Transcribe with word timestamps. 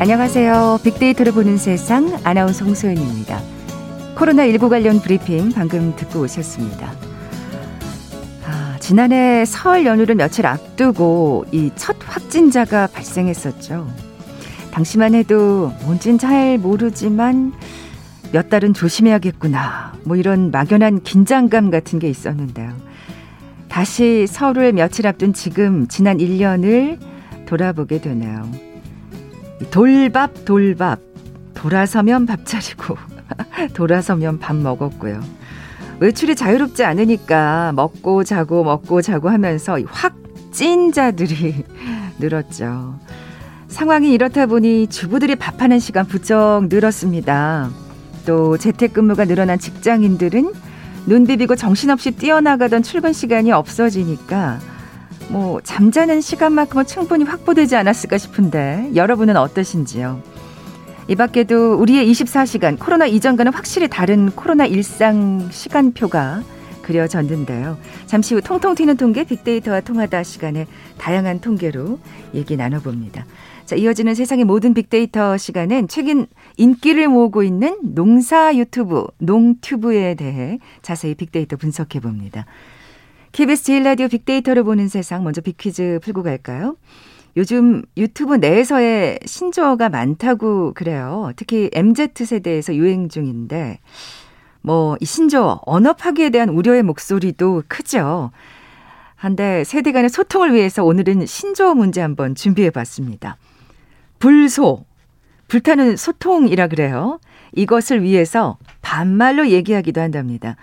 안녕하세요. 0.00 0.80
빅데이터를 0.82 1.32
보는 1.32 1.58
세상 1.58 2.18
아나운서 2.24 2.64
홍소연입니다. 2.64 3.38
코로나19 4.16 4.70
관련 4.70 4.98
브리핑 4.98 5.52
방금 5.52 5.94
듣고 5.94 6.20
오셨습니다. 6.22 6.90
아, 8.46 8.76
지난해 8.80 9.44
설 9.44 9.84
연휴를 9.84 10.14
며칠 10.14 10.46
앞두고 10.46 11.44
이 11.52 11.70
첫 11.76 11.96
확진자가 12.02 12.86
발생했었죠. 12.86 13.86
당시만 14.70 15.14
해도 15.14 15.70
뭔진 15.84 16.16
잘 16.16 16.56
모르지만 16.56 17.52
몇 18.32 18.48
달은 18.48 18.72
조심해야겠구나. 18.72 19.92
뭐 20.04 20.16
이런 20.16 20.50
막연한 20.50 21.02
긴장감 21.02 21.70
같은 21.70 21.98
게 21.98 22.08
있었는데요. 22.08 22.72
다시 23.68 24.26
설을 24.26 24.72
며칠 24.72 25.06
앞둔 25.06 25.34
지금 25.34 25.86
지난 25.88 26.16
1년을 26.16 26.98
돌아보게 27.44 28.00
되네요. 28.00 28.69
돌밥, 29.70 30.44
돌밥. 30.44 31.00
돌아서면 31.54 32.24
밥 32.24 32.46
차리고, 32.46 32.96
돌아서면 33.74 34.38
밥 34.38 34.56
먹었고요. 34.56 35.20
외출이 36.00 36.34
자유롭지 36.34 36.84
않으니까 36.84 37.72
먹고 37.76 38.24
자고 38.24 38.64
먹고 38.64 39.02
자고 39.02 39.28
하면서 39.28 39.78
확 39.86 40.14
찐자들이 40.52 41.64
늘었죠. 42.18 42.98
상황이 43.68 44.12
이렇다 44.12 44.46
보니 44.46 44.86
주부들이 44.88 45.36
밥하는 45.36 45.78
시간 45.78 46.06
부쩍 46.06 46.68
늘었습니다. 46.68 47.70
또 48.26 48.56
재택근무가 48.56 49.26
늘어난 49.26 49.58
직장인들은 49.58 50.52
눈 51.06 51.26
비비고 51.26 51.56
정신없이 51.56 52.12
뛰어나가던 52.12 52.82
출근 52.82 53.12
시간이 53.12 53.52
없어지니까 53.52 54.58
뭐 55.30 55.60
잠자는 55.60 56.20
시간만큼은 56.20 56.86
충분히 56.86 57.24
확보되지 57.24 57.76
않았을까 57.76 58.18
싶은데 58.18 58.90
여러분은 58.96 59.36
어떠신지요? 59.36 60.20
이 61.06 61.14
밖에도 61.14 61.74
우리의 61.74 62.10
24시간 62.10 62.78
코로나 62.78 63.06
이전과는 63.06 63.52
확실히 63.52 63.88
다른 63.88 64.30
코로나 64.30 64.66
일상 64.66 65.48
시간표가 65.50 66.42
그려졌는데요. 66.82 67.78
잠시 68.06 68.34
후 68.34 68.40
통통 68.40 68.74
튀는 68.74 68.96
통계 68.96 69.22
빅데이터와 69.22 69.80
통하다 69.82 70.24
시간에 70.24 70.66
다양한 70.98 71.40
통계로 71.40 72.00
얘기 72.34 72.56
나눠봅니다. 72.56 73.24
자, 73.66 73.76
이어지는 73.76 74.16
세상의 74.16 74.44
모든 74.44 74.74
빅데이터 74.74 75.36
시간은 75.36 75.86
최근 75.86 76.26
인기를 76.56 77.06
모으고 77.06 77.44
있는 77.44 77.78
농사 77.82 78.52
유튜브, 78.56 79.06
농튜브에 79.18 80.16
대해 80.16 80.58
자세히 80.82 81.14
빅데이터 81.14 81.56
분석해 81.56 82.00
봅니다. 82.00 82.46
KBS 83.32 83.62
제일 83.64 83.84
라디오 83.84 84.08
빅데이터를 84.08 84.64
보는 84.64 84.88
세상 84.88 85.22
먼저 85.22 85.40
빅퀴즈 85.40 86.00
풀고 86.02 86.22
갈까요? 86.22 86.76
요즘 87.36 87.82
유튜브 87.96 88.34
내에서의 88.34 89.20
신조어가 89.24 89.88
많다고 89.88 90.74
그래요. 90.74 91.30
특히 91.36 91.70
MZ 91.72 92.08
세대에서 92.24 92.74
유행 92.74 93.08
중인데 93.08 93.78
뭐 94.62 94.96
이 95.00 95.04
신조어 95.04 95.60
언어 95.64 95.92
파기에 95.92 96.30
대한 96.30 96.48
우려의 96.48 96.82
목소리도 96.82 97.62
크죠. 97.68 98.32
한데 99.14 99.64
세대 99.64 99.92
간의 99.92 100.10
소통을 100.10 100.52
위해서 100.52 100.84
오늘은 100.84 101.26
신조어 101.26 101.74
문제 101.74 102.00
한번 102.00 102.34
준비해 102.34 102.70
봤습니다. 102.70 103.36
불소 104.18 104.84
불타는 105.46 105.96
소통이라 105.96 106.66
그래요. 106.68 107.20
이것을 107.54 108.02
위해서 108.02 108.58
반말로 108.82 109.48
얘기하기도 109.48 110.00
한답니다. 110.00 110.56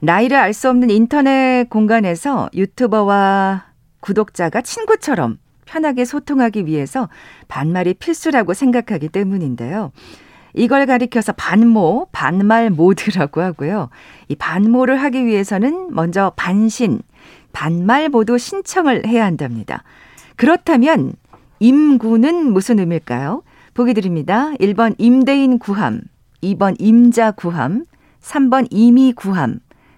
나이를 0.00 0.36
알 0.36 0.52
수 0.52 0.68
없는 0.68 0.90
인터넷 0.90 1.68
공간에서 1.68 2.48
유튜버와 2.54 3.66
구독자가 4.00 4.62
친구처럼 4.62 5.38
편하게 5.66 6.04
소통하기 6.04 6.66
위해서 6.66 7.08
반말이 7.48 7.94
필수라고 7.94 8.54
생각하기 8.54 9.08
때문인데요. 9.10 9.92
이걸 10.54 10.86
가리켜서 10.86 11.32
반모, 11.32 12.08
반말 12.10 12.70
모드라고 12.70 13.40
하고요. 13.40 13.88
이 14.28 14.34
반모를 14.34 14.96
하기 14.96 15.24
위해서는 15.26 15.94
먼저 15.94 16.32
반신, 16.34 17.02
반말 17.52 18.08
모두 18.08 18.36
신청을 18.36 19.06
해야 19.06 19.24
한답니다. 19.26 19.84
그렇다면 20.34 21.12
임구는 21.60 22.52
무슨 22.52 22.80
의미일까요? 22.80 23.42
보기 23.74 23.94
드립니다. 23.94 24.52
1번 24.54 24.94
임대인 24.98 25.58
구함, 25.58 26.00
2번 26.42 26.74
임자 26.78 27.32
구함, 27.32 27.84
3번 28.20 28.66
이미 28.70 29.12
구함, 29.12 29.60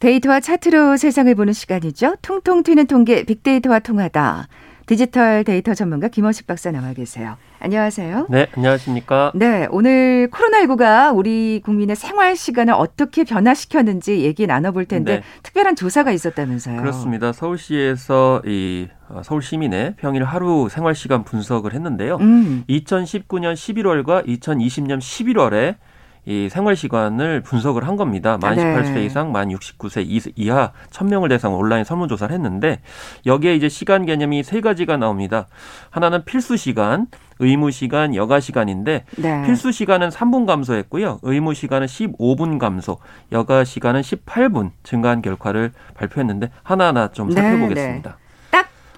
데이터와 0.00 0.40
차트로 0.40 0.96
세상을 0.96 1.32
보는 1.34 1.52
시간이죠. 1.52 2.16
통통 2.22 2.62
튀는 2.62 2.86
통계 2.86 3.22
빅데이터와 3.24 3.80
통하다. 3.80 4.48
디지털 4.86 5.44
데이터 5.44 5.72
전문가 5.72 6.08
김원식 6.08 6.48
박사 6.48 6.72
나와 6.72 6.92
계세요. 6.94 7.36
안녕하세요. 7.60 8.26
네, 8.30 8.48
안녕하십니까. 8.56 9.30
네, 9.36 9.68
오늘 9.70 10.28
코로나19가 10.32 11.14
우리 11.14 11.60
국민의 11.62 11.94
생활 11.94 12.34
시간을 12.34 12.74
어떻게 12.74 13.22
변화시켰는지 13.22 14.22
얘기 14.22 14.46
나눠볼 14.48 14.86
텐데 14.86 15.16
네. 15.16 15.22
특별한 15.42 15.76
조사가 15.76 16.10
있었다면서요. 16.10 16.80
그렇습니다. 16.80 17.32
서울시에서 17.32 18.42
이 18.46 18.88
어, 19.08 19.20
서울 19.22 19.42
시민의 19.42 19.94
평일 19.98 20.24
하루 20.24 20.68
생활 20.70 20.94
시간 20.94 21.24
분석을 21.24 21.74
했는데요. 21.74 22.16
음. 22.16 22.64
2019년 22.68 23.54
11월과 23.54 24.26
2020년 24.26 24.98
11월에 24.98 25.76
이 26.26 26.48
생활 26.50 26.76
시간을 26.76 27.42
분석을 27.42 27.86
한 27.86 27.96
겁니다. 27.96 28.38
만 28.40 28.56
18세 28.56 28.94
네. 28.94 29.04
이상, 29.06 29.32
만 29.32 29.48
69세 29.48 30.32
이하 30.36 30.72
1000명을 30.90 31.28
대상으로 31.28 31.60
온라인 31.60 31.84
설문 31.84 32.08
조사를 32.08 32.32
했는데 32.34 32.80
여기에 33.26 33.56
이제 33.56 33.68
시간 33.68 34.04
개념이 34.06 34.42
세 34.42 34.60
가지가 34.60 34.96
나옵니다. 34.96 35.46
하나는 35.90 36.24
필수 36.24 36.56
시간, 36.56 37.06
의무 37.38 37.70
시간, 37.70 38.14
여가 38.14 38.38
시간인데 38.38 39.04
네. 39.16 39.46
필수 39.46 39.72
시간은 39.72 40.10
3분 40.10 40.46
감소했고요. 40.46 41.20
의무 41.22 41.54
시간은 41.54 41.86
15분 41.86 42.58
감소, 42.58 42.98
여가 43.32 43.64
시간은 43.64 44.02
18분 44.02 44.72
증가한 44.82 45.22
결과를 45.22 45.72
발표했는데 45.94 46.50
하나하나 46.62 47.08
좀 47.08 47.28
네, 47.28 47.40
살펴보겠습니다. 47.40 48.10
네, 48.10 48.29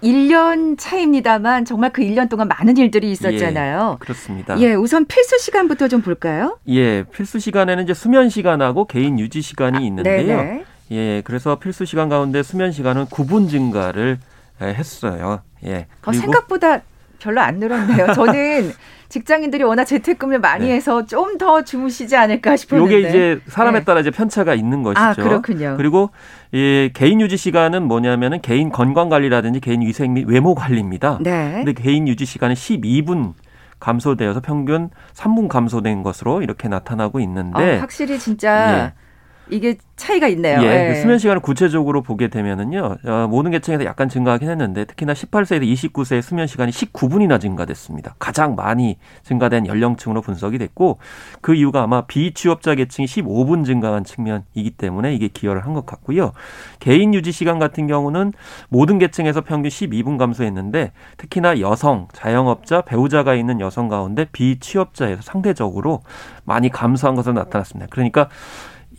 1년 0.02 0.76
차입니다만 0.78 1.64
정말 1.64 1.93
그 1.93 2.02
1년 2.02 2.28
동안 2.28 2.49
많은 2.49 2.76
일들이 2.76 3.10
있었잖아요. 3.12 3.99
예, 4.00 4.04
그렇습니다. 4.04 4.58
예, 4.60 4.75
우선 4.75 5.06
필수 5.06 5.38
시간부터 5.38 5.88
좀 5.88 6.02
볼까요? 6.02 6.58
예, 6.69 7.04
필수 7.04 7.38
시간에는 7.38 7.84
이제 7.84 7.94
수면 7.94 8.28
시간하고 8.28 8.87
개인 8.87 9.19
유지 9.19 9.40
시간이 9.43 9.78
아, 9.78 9.81
있는데요. 9.81 10.43
네 10.43 10.64
예, 10.90 11.22
그래서 11.25 11.58
필수 11.58 11.84
시간 11.84 12.08
가운데 12.08 12.43
수면 12.43 12.72
시간은 12.72 13.06
9분 13.06 13.49
증가를 13.49 14.19
했어요. 14.60 15.40
예. 15.64 15.87
어, 16.05 16.12
생각보다 16.12 16.82
별로 17.19 17.40
안 17.40 17.56
늘었네요. 17.56 18.12
저는 18.14 18.72
직장인들이 19.12 19.62
워낙 19.62 19.84
재택근무를 19.84 20.40
많이 20.40 20.68
네. 20.68 20.74
해서 20.74 21.04
좀 21.04 21.32
더 21.38 21.62
주무시지 21.62 22.16
않을까 22.16 22.56
싶었는데. 22.56 22.98
이게 22.98 23.08
이제 23.08 23.40
사람에 23.46 23.80
네. 23.80 23.84
따라 23.84 24.00
이제 24.00 24.10
편차가 24.10 24.54
있는 24.54 24.82
것이죠. 24.82 25.00
아, 25.00 25.14
그렇군요. 25.14 25.74
그리고 25.76 26.10
이 26.52 26.90
개인 26.94 27.20
유지 27.20 27.36
시간은 27.36 27.82
뭐냐면은 27.82 28.40
개인 28.40 28.70
건강 28.70 29.08
관리라든지 29.08 29.60
개인 29.60 29.80
위생 29.82 30.14
및 30.14 30.26
외모 30.28 30.54
관리입니다. 30.54 31.18
네. 31.20 31.62
근데 31.64 31.72
개인 31.72 32.06
유지 32.06 32.24
시간은 32.26 32.54
12분 32.54 33.32
감소되어서 33.80 34.40
평균 34.40 34.90
3분 35.14 35.48
감소된 35.48 36.02
것으로 36.02 36.42
이렇게 36.42 36.68
나타나고 36.68 37.18
있는데 37.20 37.78
아, 37.78 37.80
확실히 37.80 38.18
진짜 38.18 38.92
예. 38.96 39.01
이게 39.50 39.76
차이가 39.96 40.28
있네요. 40.28 40.60
예, 40.62 40.68
네. 40.68 40.88
그 40.88 41.00
수면 41.00 41.18
시간을 41.18 41.40
구체적으로 41.42 42.02
보게 42.02 42.28
되면은요, 42.28 42.96
어, 43.04 43.26
모든 43.28 43.50
계층에서 43.50 43.84
약간 43.84 44.08
증가하긴 44.08 44.48
했는데 44.48 44.84
특히나 44.84 45.12
18세에서 45.12 45.62
29세의 45.62 46.22
수면 46.22 46.46
시간이 46.46 46.72
19분이나 46.72 47.40
증가됐습니다. 47.40 48.14
가장 48.18 48.54
많이 48.54 48.98
증가된 49.24 49.66
연령층으로 49.66 50.22
분석이 50.22 50.58
됐고 50.58 50.98
그 51.40 51.54
이유가 51.54 51.82
아마 51.82 52.06
비취업자 52.06 52.74
계층이 52.74 53.06
15분 53.06 53.64
증가한 53.64 54.04
측면이기 54.04 54.70
때문에 54.76 55.14
이게 55.14 55.28
기여를 55.28 55.64
한 55.66 55.72
것 55.72 55.86
같고요. 55.86 56.32
개인 56.80 57.14
유지 57.14 57.32
시간 57.32 57.58
같은 57.58 57.86
경우는 57.86 58.32
모든 58.68 58.98
계층에서 58.98 59.40
평균 59.40 59.70
12분 59.70 60.18
감소했는데 60.18 60.92
특히나 61.16 61.60
여성, 61.60 62.08
자영업자, 62.12 62.82
배우자가 62.82 63.34
있는 63.34 63.58
여성 63.60 63.88
가운데 63.88 64.26
비취업자에서 64.32 65.22
상대적으로 65.22 66.02
많이 66.44 66.68
감소한 66.68 67.14
것으로 67.16 67.34
나타났습니다. 67.34 67.88
그러니까 67.90 68.28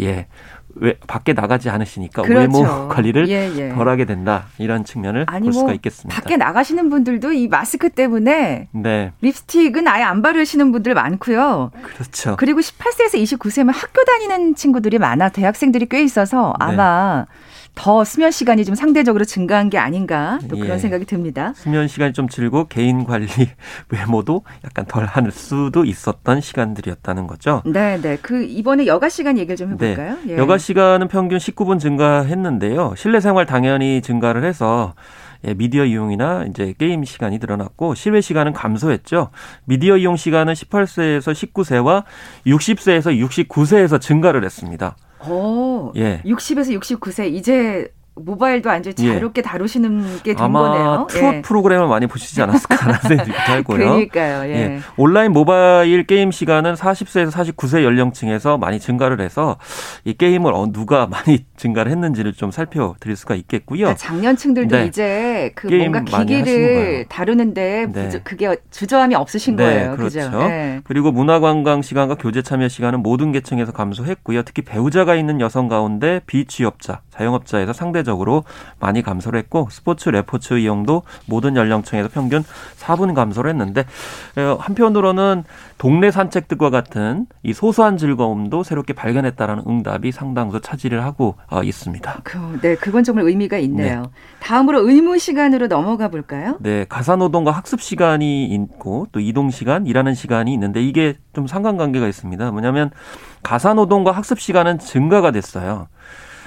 예. 0.01 0.27
왜 0.75 0.95
밖에 1.05 1.33
나가지 1.33 1.69
않으시니까 1.69 2.23
그렇죠. 2.23 2.39
외모 2.39 2.87
관리를 2.87 3.27
예, 3.29 3.51
예. 3.55 3.69
덜하게 3.69 4.05
된다 4.05 4.45
이런 4.57 4.83
측면을 4.83 5.25
아니, 5.27 5.43
볼 5.43 5.53
수가 5.53 5.65
뭐 5.65 5.73
있겠습니다. 5.75 6.19
밖에 6.19 6.35
나가시는 6.35 6.89
분들도 6.89 7.31
이 7.33 7.47
마스크 7.47 7.89
때문에 7.89 8.69
네. 8.71 9.11
립스틱은 9.21 9.87
아예 9.87 10.01
안 10.01 10.23
바르시는 10.23 10.71
분들 10.71 10.95
많고요. 10.95 11.71
그렇죠. 11.83 12.35
그리고 12.37 12.59
18세에서 12.59 13.21
29세면 13.21 13.71
학교 13.71 14.03
다니는 14.03 14.55
친구들이 14.55 14.97
많아 14.97 15.29
대학생들이 15.29 15.87
꽤 15.89 16.01
있어서 16.01 16.55
네. 16.59 16.65
아마 16.65 17.25
네. 17.27 17.42
더 17.75 18.03
수면 18.03 18.31
시간이 18.31 18.65
좀 18.65 18.75
상대적으로 18.75 19.25
증가한 19.25 19.69
게 19.69 19.77
아닌가 19.77 20.39
또 20.47 20.57
그런 20.57 20.75
예. 20.75 20.77
생각이 20.77 21.05
듭니다. 21.05 21.53
수면 21.55 21.87
시간이 21.87 22.13
좀 22.13 22.27
줄고 22.27 22.67
개인 22.67 23.03
관리 23.03 23.27
외모도 23.89 24.43
약간 24.63 24.85
덜 24.85 25.05
할 25.05 25.29
수도 25.31 25.83
있었던 25.83 26.39
시간들이었다는 26.41 27.27
거죠. 27.27 27.61
네, 27.65 27.99
네. 28.01 28.17
그 28.21 28.43
이번에 28.43 28.85
여가 28.87 29.09
시간 29.09 29.37
얘기를 29.37 29.55
좀 29.55 29.71
해볼까요? 29.73 30.17
네. 30.23 30.33
예. 30.33 30.37
여가 30.37 30.57
시간은 30.57 31.07
평균 31.07 31.37
19분 31.39 31.79
증가했는데요. 31.79 32.93
실내 32.95 33.19
생활 33.19 33.45
당연히 33.45 34.01
증가를 34.01 34.43
해서 34.43 34.93
예, 35.45 35.53
미디어 35.53 35.83
이용이나 35.83 36.45
이제 36.49 36.73
게임 36.77 37.03
시간이 37.03 37.39
늘어났고 37.39 37.95
실외 37.95 38.21
시간은 38.21 38.53
감소했죠. 38.53 39.29
미디어 39.65 39.97
이용 39.97 40.15
시간은 40.15 40.53
18세에서 40.53 41.33
19세와 41.33 42.03
60세에서 42.47 43.47
69세에서 43.47 43.99
증가를 43.99 44.45
했습니다. 44.45 44.95
오, 45.29 45.91
예. 45.95 46.21
60에서 46.25 46.79
69세 46.79 47.31
이제 47.33 47.91
모바일도 48.15 48.69
아주 48.69 48.89
예. 48.89 48.93
자유롭게 48.93 49.39
예. 49.39 49.41
다루시는 49.43 50.21
게 50.23 50.33
된 50.33 50.51
거네요. 50.51 51.07
투어 51.09 51.33
예. 51.35 51.41
프로그램을 51.41 51.87
많이 51.87 52.07
보시지 52.07 52.41
않았을까라는 52.41 52.99
생각이 53.07 53.31
들고요. 53.47 53.77
그러니까요. 53.77 54.49
예. 54.49 54.55
예. 54.55 54.79
온라인 54.97 55.31
모바일 55.31 56.05
게임 56.05 56.31
시간은 56.31 56.75
40세에서 56.75 57.31
49세 57.31 57.83
연령층에서 57.83 58.57
많이 58.57 58.79
증가를 58.79 59.19
해서 59.21 59.57
이 60.05 60.13
게임을 60.13 60.53
어, 60.53 60.67
누가 60.71 61.07
많이 61.07 61.45
증가를 61.57 61.91
했는지를 61.91 62.33
좀 62.33 62.51
살펴드릴 62.51 63.15
수가 63.15 63.35
있겠고요. 63.35 63.79
그러니까 63.85 63.97
장년층들도 63.97 64.75
네. 64.75 64.85
이제 64.85 65.51
그 65.55 65.67
뭔가 65.67 66.01
기기를 66.03 67.05
다루는데 67.09 67.87
네. 67.91 68.09
그게 68.23 68.55
주저함이 68.71 69.15
없으신 69.15 69.55
네, 69.55 69.63
거예요. 69.63 69.95
그렇죠. 69.95 70.29
네. 70.39 70.81
그리고 70.83 71.11
문화관광 71.11 71.81
시간과 71.81 72.15
교제 72.15 72.41
참여 72.41 72.67
시간은 72.67 73.01
모든 73.01 73.31
계층에서 73.31 73.71
감소했고요. 73.71 74.43
특히 74.43 74.61
배우자가 74.61 75.15
있는 75.15 75.39
여성 75.41 75.67
가운데 75.67 76.21
비취업자, 76.25 77.01
자영업자에서 77.13 77.73
상대 77.73 78.03
상대적으로 78.03 78.43
많이 78.79 79.01
감소를 79.01 79.39
했고 79.39 79.67
스포츠 79.71 80.09
레포츠 80.09 80.55
이용도 80.55 81.03
모든 81.25 81.55
연령층에서 81.55 82.09
평균 82.09 82.43
4분 82.77 83.13
감소를 83.13 83.49
했는데 83.51 83.85
어, 84.35 84.57
한편으로는 84.59 85.43
동네 85.77 86.11
산책들과 86.11 86.69
같은 86.69 87.27
이 87.43 87.53
소소한 87.53 87.97
즐거움도 87.97 88.63
새롭게 88.63 88.93
발견했다라는 88.93 89.63
응답이 89.67 90.11
상당수 90.11 90.59
차지를 90.61 91.03
하고 91.03 91.35
어, 91.49 91.63
있습니다. 91.63 92.21
그, 92.23 92.59
네, 92.61 92.75
그건 92.75 93.03
정말 93.03 93.25
의미가 93.25 93.57
있네요. 93.59 94.01
네. 94.01 94.07
다음으로 94.39 94.87
의무 94.87 95.17
시간으로 95.19 95.67
넘어가 95.67 96.09
볼까요? 96.09 96.57
네, 96.59 96.85
가사 96.87 97.15
노동과 97.15 97.51
학습 97.51 97.81
시간이 97.81 98.45
있고 98.45 99.07
또 99.11 99.19
이동 99.19 99.49
시간, 99.51 99.85
일하는 99.87 100.13
시간이 100.13 100.51
있는데 100.53 100.81
이게 100.81 101.17
좀 101.33 101.47
상관관계가 101.47 102.07
있습니다. 102.07 102.51
뭐냐면 102.51 102.91
가사 103.43 103.73
노동과 103.73 104.11
학습 104.11 104.39
시간은 104.39 104.79
증가가 104.79 105.31
됐어요. 105.31 105.87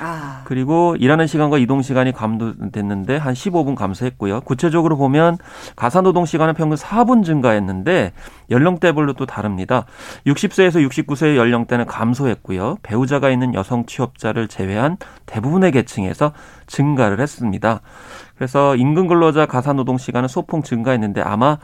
아. 0.01 0.43
그리고 0.45 0.97
일하는 0.99 1.27
시간과 1.27 1.59
이동 1.59 1.83
시간이 1.83 2.13
감소됐는데 2.13 3.17
한 3.17 3.35
15분 3.35 3.75
감소했고요. 3.75 4.43
구체적으로 4.43 4.97
보면 4.97 5.39
가사 5.75 6.01
노동 6.01 6.27
시간은 6.27 6.55
평균 6.55 6.77
4분 6.77 7.25
증가했는데 7.25 8.13
연령대별로 8.51 9.15
또 9.15 9.27
다릅니다. 9.27 9.87
60세에서 10.27 10.87
69세의 10.89 11.37
연령대는 11.37 11.87
감소했고요. 11.87 12.79
배우자가 12.83 13.31
있는 13.31 13.55
여성 13.55 13.87
취업자를 13.87 14.49
제외한 14.49 14.97
대부분의 15.27 15.73
계층에서 15.73 16.33
증가를 16.67 17.21
했습니다. 17.21 17.81
그래서 18.37 18.77
임금 18.77 19.09
근로자 19.09 19.47
가사 19.47 19.73
노동 19.73 19.99
시간은 19.99 20.29
소폭 20.29 20.65
증가했는데 20.65 21.23
아마 21.23 21.59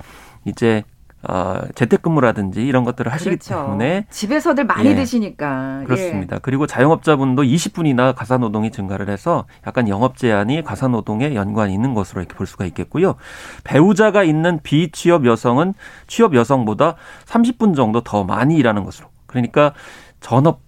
이제 0.44 0.85
어, 1.29 1.61
재택근무라든지 1.75 2.63
이런 2.63 2.85
것들을 2.85 3.13
하시기 3.13 3.31
그렇죠. 3.37 3.55
때문에 3.55 4.07
집에서들 4.11 4.65
많이 4.65 4.89
예, 4.91 4.95
드시니까 4.95 5.81
예. 5.83 5.85
그렇습니다. 5.85 6.37
예. 6.37 6.41
그리고 6.43 6.67
자영업자분도 6.67 7.43
20분이나 7.43 8.15
가사 8.15 8.39
노동이 8.39 8.73
증가를 8.73 9.09
해서 9.09 9.45
약간 9.67 9.89
영업 9.89 10.17
제한이 10.17 10.63
가사 10.65 10.89
노동에 10.89 11.35
연관이 11.35 11.73
있는 11.75 11.95
것으로 11.95 12.21
이렇게 12.21 12.35
볼 12.35 12.47
수가 12.47 12.65
있겠고요. 12.67 13.15
배우자가 13.63 14.25
있는 14.25 14.59
비취업 14.63 15.25
여성은 15.27 15.75
취업 16.09 16.35
여성보다 16.35 16.97
30분 17.27 17.77
정도 17.77 18.01
더 18.01 18.25
많이 18.25 18.57
일하는 18.57 18.83
것으로. 18.85 19.09
그러니까 19.27 19.73
전업 20.21 20.61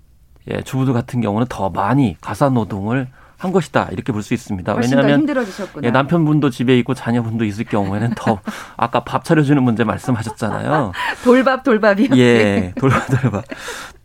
예, 0.50 0.62
주부들 0.62 0.92
같은 0.92 1.20
경우는 1.20 1.46
더 1.48 1.70
많이 1.70 2.16
가사 2.20 2.50
노동을 2.50 3.08
한 3.44 3.52
것이다 3.52 3.88
이렇게 3.92 4.12
볼 4.12 4.22
수 4.22 4.32
있습니다. 4.34 4.74
왜냐하면 4.74 5.26
예, 5.82 5.90
남편분도 5.90 6.48
집에 6.50 6.78
있고 6.78 6.94
자녀분도 6.94 7.44
있을 7.44 7.64
경우에는 7.66 8.12
더 8.16 8.40
아까 8.78 9.04
밥 9.04 9.24
차려주는 9.24 9.62
문제 9.62 9.84
말씀하셨잖아요. 9.84 10.92
돌밥 11.24 11.62
돌밥이요. 11.62 12.16
예, 12.16 12.72
돌밥 12.78 13.06
돌밥. 13.08 13.44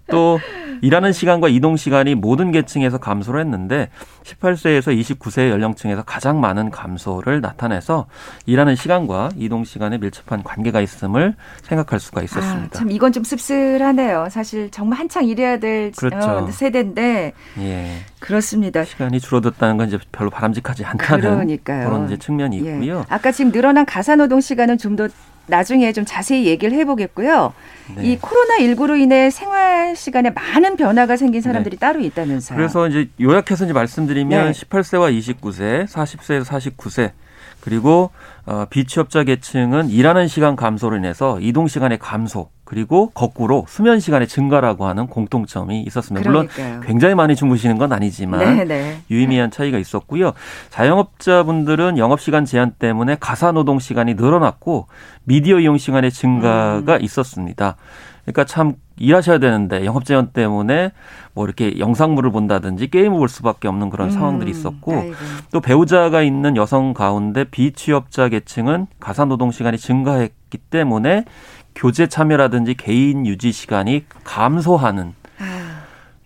또 0.10 0.40
일하는 0.82 1.12
시간과 1.12 1.50
이동 1.50 1.76
시간이 1.76 2.16
모든 2.16 2.52
계층에서 2.52 2.98
감소를 2.98 3.42
했는데 3.42 3.90
18세에서 4.24 4.98
29세 4.98 5.50
연령층에서 5.50 6.04
가장 6.04 6.40
많은 6.40 6.70
감소를 6.72 7.42
나타내서 7.42 8.08
일하는 8.46 8.76
시간과 8.76 9.30
이동 9.36 9.64
시간에 9.64 9.98
밀접한 9.98 10.44
관계가 10.44 10.82
있음을 10.82 11.36
생각할 11.64 12.00
수가 12.00 12.22
있었습니다. 12.24 12.70
아, 12.74 12.78
참 12.78 12.92
이건 12.92 13.12
좀 13.12 13.24
씁쓸하네요. 13.24 14.28
사실 14.30 14.70
정말 14.72 15.00
한창 15.00 15.26
일해야 15.26 15.58
될 15.60 15.92
그렇죠. 15.92 16.18
어, 16.18 16.48
세대인데 16.50 17.34
예. 17.60 17.98
그렇습니다. 18.20 18.84
시간이 18.86 19.20
줄어들었다는 19.20 19.78
건 19.78 19.88
이제 19.88 19.98
별로 20.12 20.30
바람직하지 20.30 20.86
않다는 20.86 21.22
그러니까요. 21.22 21.90
그런 21.90 22.06
이제 22.06 22.18
측면이 22.18 22.58
예. 22.66 22.72
있고요. 22.74 23.06
아까 23.10 23.32
지금 23.32 23.52
늘어난 23.52 23.86
가사 23.86 24.16
노동 24.16 24.42
시간은 24.42 24.78
좀 24.78 24.90
더 25.00 25.08
나중에 25.50 25.92
좀 25.94 26.06
자세히 26.06 26.46
얘기를 26.46 26.78
해보겠고요. 26.78 27.54
네. 27.96 28.04
이 28.04 28.18
코로나 28.18 28.58
19로 28.58 29.00
인해 29.00 29.30
생활 29.30 29.96
시간에 29.96 30.30
많은 30.30 30.76
변화가 30.78 31.18
생긴 31.18 31.42
사람들이 31.42 31.78
네. 31.78 31.80
따로 31.80 32.00
있다면서요. 32.00 32.58
그래서 32.58 32.88
이제 32.88 33.10
요약해서 33.20 33.66
이제 33.66 33.74
말씀드리면 33.74 34.52
네. 34.52 34.52
18세와 34.52 35.18
29세, 35.18 35.88
40세에서 35.88 36.46
49세 36.46 37.12
그리고 37.62 38.12
어, 38.46 38.66
비취업자 38.70 39.24
계층은 39.24 39.90
일하는 39.90 40.28
시간 40.28 40.56
감소로 40.56 40.98
인해서 40.98 41.40
이동 41.40 41.68
시간의 41.68 42.00
감소 42.00 42.50
그리고 42.64 43.10
거꾸로 43.12 43.66
수면 43.68 44.00
시간의 44.00 44.28
증가라고 44.28 44.86
하는 44.86 45.08
공통점이 45.08 45.82
있었습니다. 45.88 46.30
그러니까요. 46.30 46.68
물론 46.68 46.82
굉장히 46.82 47.16
많이 47.16 47.36
주무시는 47.36 47.78
건 47.78 47.92
아니지만 47.92 48.40
네네. 48.40 48.66
네. 48.66 49.02
유의미한 49.10 49.50
차이가 49.52 49.78
있었고요. 49.78 50.34
자영업자분들은 50.70 51.98
영업 51.98 52.22
시간 52.22 52.46
제한 52.46 52.72
때문에 52.72 53.18
가사 53.20 53.52
노동 53.52 53.80
시간이 53.80 54.14
늘어났고 54.14 54.88
미디어 55.24 55.60
이용 55.60 55.78
시간의 55.78 56.12
증가가 56.12 56.96
음. 56.96 57.02
있었습니다. 57.02 57.76
그러니까 58.30 58.46
참 58.46 58.74
일하셔야 58.98 59.40
되는데 59.40 59.86
영업 59.86 60.06
제한 60.06 60.28
때문에 60.28 60.92
뭐 61.34 61.46
이렇게 61.46 61.80
영상물을 61.80 62.32
본다든지 62.32 62.90
게임을 62.92 63.18
볼 63.18 63.28
수밖에 63.28 63.68
없는 63.68 63.90
그런 63.90 64.10
음, 64.10 64.12
상황들이 64.12 64.52
있었고 64.52 64.94
아이고. 64.94 65.16
또 65.52 65.62
배우자가 65.62 66.22
있는 66.22 66.56
여성 66.56 66.94
가운데 66.94 67.44
비취업자 67.46 68.30
계층은 68.30 68.88
가사 69.00 69.26
노동 69.26 69.52
시간이 69.52 69.78
증가했기 69.78 70.58
때문에 70.58 71.26
교제 71.76 72.08
참여라든지 72.08 72.76
개인 72.76 73.26
유지 73.26 73.52
시간이 73.52 74.06
감소하는 74.24 75.14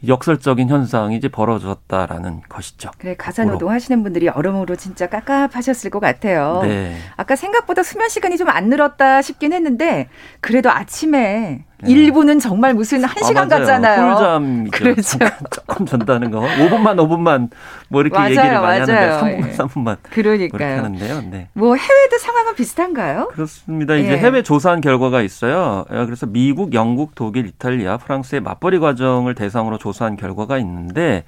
역설적인 0.06 0.68
현상이 0.68 1.16
이제 1.16 1.30
벌어졌다라는 1.30 2.42
것이죠. 2.50 2.92
그래 2.98 3.16
가사 3.18 3.46
노동 3.46 3.72
하시는 3.72 4.04
분들이 4.04 4.26
여러모로 4.26 4.76
진짜 4.76 5.08
깝깝하셨을 5.08 5.90
것 5.92 6.02
같아요. 6.02 6.60
네. 6.64 6.98
아까 7.16 7.38
생각보다 7.38 7.84
수면 7.84 8.10
시간이 8.10 8.38
좀 8.38 8.50
안 8.50 8.68
늘었다 8.68 9.22
싶긴 9.22 9.54
했는데 9.54 10.10
그래도 10.42 10.70
아침에 10.70 11.20
네. 11.20 11.66
일부는 11.86 12.40
정말 12.40 12.74
무슨 12.74 13.04
한 13.04 13.24
시간 13.24 13.52
아, 13.52 13.58
같잖아요. 13.58 14.16
꿀잠이죠. 14.16 14.72
그렇죠. 14.78 15.18
조금 15.52 15.86
잔다는 15.86 16.32
거. 16.32 16.40
5분만 16.40 16.96
5분만 16.96 17.50
뭐 17.90 18.02
이렇게 18.02 18.18
맞아요, 18.18 18.30
얘기를 18.30 18.62
많이 18.62 18.80
맞아요. 18.80 19.14
하는데 19.16 19.52
3분만 19.52 19.58
3분만 19.58 19.98
그러니까요. 20.10 20.78
하는데요. 20.78 21.22
네. 21.30 21.50
뭐 21.54 21.76
해외도 21.76 22.18
상황은 22.20 22.56
비슷한가요? 22.56 23.30
그렇습니다. 23.34 23.96
이제 23.96 24.14
예. 24.14 24.18
해외 24.18 24.44
조사한 24.44 24.82
결과가 24.82 25.22
있어요. 25.22 25.86
어, 25.90 26.06
그래서 26.06 26.26
미국, 26.26 26.74
영국, 26.74 27.16
독일, 27.16 27.48
이탈리아, 27.48 27.98
프랑스의 27.98 28.42
맞벌이 28.42 28.80
과정을 28.80 29.36
대상으로 29.36 29.78
조사한 29.78 30.16
결과가 30.16 30.58
있는데 30.60 31.26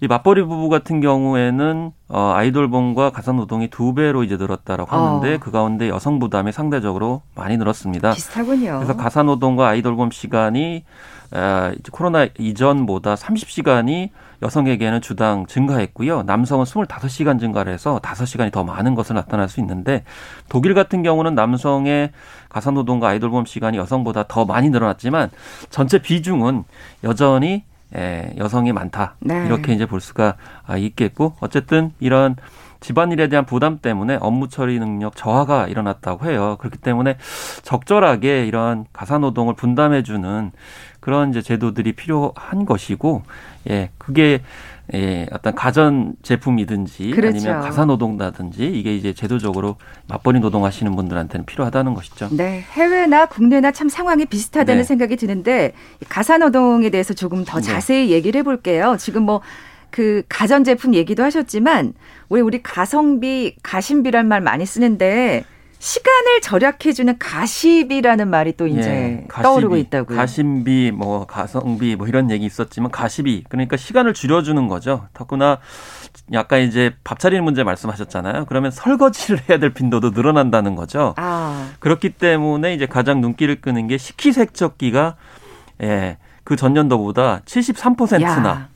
이 0.00 0.06
맞벌이 0.08 0.42
부부 0.42 0.68
같은 0.68 1.00
경우에는 1.00 1.92
어, 2.08 2.32
아이돌봄과 2.34 3.10
가사노동이 3.10 3.68
두 3.68 3.94
배로 3.94 4.22
이제 4.24 4.36
늘었다라고 4.36 4.94
하는데 4.94 5.34
어. 5.34 5.38
그 5.38 5.50
가운데 5.50 5.88
여성 5.88 6.18
부담이 6.18 6.52
상대적으로 6.52 7.22
많이 7.34 7.56
늘었습니다. 7.56 8.12
비슷하군요. 8.12 8.80
그래서 8.80 8.96
가사노동과 8.96 9.68
아이 9.68 9.81
돌봄 9.82 10.10
시간이 10.10 10.84
아, 11.32 11.72
코로나 11.90 12.26
이전보다 12.38 13.14
30시간이 13.14 14.10
여성에게는 14.42 15.00
주당 15.00 15.46
증가했고요. 15.46 16.24
남성은 16.24 16.64
25시간 16.64 17.40
증가를 17.40 17.72
해서 17.72 18.00
5시간이 18.02 18.52
더 18.52 18.64
많은 18.64 18.94
것으로 18.94 19.20
나타날 19.20 19.48
수 19.48 19.60
있는데 19.60 20.04
독일 20.48 20.74
같은 20.74 21.02
경우는 21.02 21.34
남성의 21.34 22.10
가사노동과 22.48 23.08
아이돌봄 23.08 23.46
시간이 23.46 23.78
여성보다 23.78 24.24
더 24.28 24.44
많이 24.44 24.68
늘어났지만 24.68 25.30
전체 25.70 25.98
비중은 25.98 26.64
여전히 27.04 27.64
예, 27.94 28.32
여성이 28.38 28.72
많다. 28.72 29.16
네. 29.20 29.44
이렇게 29.46 29.74
이제 29.74 29.84
볼 29.84 30.00
수가 30.00 30.36
아, 30.66 30.76
있겠고 30.76 31.34
어쨌든 31.40 31.92
이런 32.00 32.36
집안일에 32.82 33.28
대한 33.28 33.46
부담 33.46 33.78
때문에 33.78 34.18
업무 34.20 34.48
처리 34.48 34.78
능력 34.78 35.16
저하가 35.16 35.68
일어났다고 35.68 36.28
해요. 36.28 36.56
그렇기 36.60 36.78
때문에 36.78 37.16
적절하게 37.62 38.46
이런 38.46 38.84
가사 38.92 39.18
노동을 39.18 39.54
분담해 39.54 40.02
주는 40.02 40.50
그런 41.00 41.30
이제 41.30 41.40
제도들이 41.42 41.92
필요한 41.92 42.66
것이고 42.66 43.22
예, 43.70 43.90
그게 43.98 44.42
예, 44.94 45.26
어떤 45.32 45.54
가전 45.54 46.14
제품이든지 46.22 47.12
그렇죠. 47.12 47.36
아니면 47.36 47.60
가사 47.60 47.84
노동다든지 47.84 48.66
이게 48.66 48.94
이제 48.94 49.12
제도적으로 49.12 49.76
맞벌이 50.08 50.40
노동하시는 50.40 50.94
분들한테는 50.94 51.46
필요하다는 51.46 51.94
것이죠. 51.94 52.28
네, 52.32 52.64
해외나 52.72 53.26
국내나 53.26 53.70
참 53.70 53.88
상황이 53.88 54.26
비슷하다는 54.26 54.82
네. 54.82 54.84
생각이 54.84 55.16
드는데 55.16 55.72
가사 56.08 56.38
노동에 56.38 56.90
대해서 56.90 57.14
조금 57.14 57.44
더 57.44 57.60
네. 57.60 57.64
자세히 57.64 58.08
네. 58.08 58.12
얘기를 58.14 58.38
해볼게요. 58.40 58.96
지금 58.98 59.22
뭐 59.22 59.40
그 59.92 60.22
가전 60.28 60.64
제품 60.64 60.94
얘기도 60.94 61.22
하셨지만 61.22 61.92
왜 62.30 62.40
우리 62.40 62.62
가성비, 62.62 63.54
가심비란 63.62 64.26
말 64.26 64.40
많이 64.40 64.66
쓰는데 64.66 65.44
시간을 65.78 66.40
절약해주는 66.42 67.18
가십이라는 67.18 68.30
말이 68.30 68.56
또 68.56 68.68
이제 68.68 68.88
예, 68.88 69.24
가십이, 69.26 69.42
떠오르고 69.42 69.76
있다고요. 69.76 70.16
가심비, 70.16 70.92
뭐 70.92 71.26
가성비, 71.26 71.96
뭐 71.96 72.06
이런 72.06 72.30
얘기 72.30 72.46
있었지만 72.46 72.92
가십이 72.92 73.44
그러니까 73.48 73.76
시간을 73.76 74.14
줄여주는 74.14 74.68
거죠. 74.68 75.08
더구나 75.12 75.58
약간 76.32 76.60
이제 76.60 76.94
밥 77.02 77.18
차리는 77.18 77.42
문제 77.42 77.64
말씀하셨잖아요. 77.64 78.46
그러면 78.46 78.70
설거지를 78.70 79.40
해야 79.48 79.58
될 79.58 79.74
빈도도 79.74 80.10
늘어난다는 80.10 80.76
거죠. 80.76 81.14
아. 81.16 81.72
그렇기 81.80 82.10
때문에 82.10 82.74
이제 82.74 82.86
가장 82.86 83.20
눈길을 83.20 83.60
끄는 83.60 83.88
게 83.88 83.98
식기세척기가 83.98 85.16
예, 85.82 86.16
그 86.44 86.54
전년도보다 86.54 87.42
73%나 87.44 88.48
야. 88.48 88.68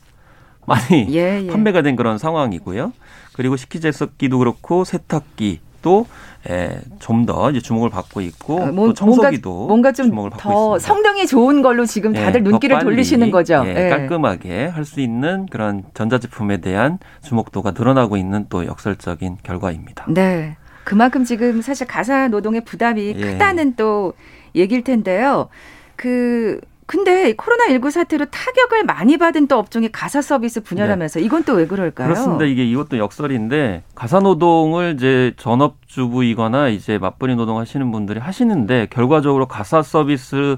많이 0.67 1.07
예, 1.15 1.43
예. 1.43 1.47
판매가 1.47 1.83
된 1.83 1.97
그런 1.97 2.19
상황이고요. 2.19 2.93
그리고 3.35 3.57
식기세척기도 3.57 4.39
그렇고 4.39 4.85
세탁기 4.85 5.61
또 5.83 6.07
예, 6.49 6.81
좀 7.01 7.27
더 7.27 7.51
이제 7.51 7.61
주목을 7.61 7.91
받고 7.91 8.21
있고 8.21 8.61
어, 8.61 8.67
뭐, 8.73 8.93
청소기도 8.95 9.51
뭔가, 9.51 9.67
뭔가 9.69 9.93
좀 9.93 10.31
더 10.39 10.79
성능이 10.79 11.27
좋은 11.27 11.61
걸로 11.63 11.85
지금 11.87 12.15
예, 12.17 12.21
다들 12.25 12.41
예, 12.41 12.45
눈길을 12.51 12.79
돌리시는 12.81 13.31
거죠. 13.31 13.63
예, 13.67 13.87
예. 13.87 13.89
깔끔하게 13.89 14.67
할 14.67 14.85
수 14.85 15.01
있는 15.01 15.47
그런 15.47 15.83
전자제품에 15.95 16.59
대한 16.59 16.99
주목도가 17.25 17.73
늘어나고 17.73 18.17
있는 18.17 18.47
또 18.49 18.65
역설적인 18.67 19.39
결과입니다. 19.43 20.07
네. 20.09 20.57
그만큼 20.85 21.25
지금 21.25 21.61
사실 21.63 21.87
가사 21.87 22.29
노동의 22.29 22.65
부담이 22.65 23.15
예. 23.17 23.21
크다는 23.21 23.75
또 23.75 24.13
얘기일 24.55 24.85
텐데요. 24.85 25.49
그 25.97 26.61
근데 26.87 27.33
코로나19 27.35 27.91
사태로 27.91 28.27
타격을 28.27 28.85
많이 28.85 29.17
받은 29.17 29.49
또 29.49 29.59
업종이 29.59 29.91
가사 29.91 30.23
서비스 30.23 30.63
분야라면서 30.63 31.19
네. 31.19 31.27
이건 31.27 31.43
또 31.43 31.55
왜 31.55 31.67
그럴까요? 31.67 32.07
그렇습니다. 32.09 32.45
이게 32.45 32.65
이것도 32.65 32.99
역설인데 32.99 33.83
가사 33.95 34.21
노동을 34.21 34.95
이제 34.97 35.33
전업주부이거나 35.37 36.69
이제 36.69 36.99
맞벌이 36.99 37.35
노동 37.37 37.59
하시는 37.59 37.91
분들이 37.91 38.21
하시는데 38.21 38.87
결과적으로 38.91 39.47
가사 39.47 39.83
서비스에 39.83 40.57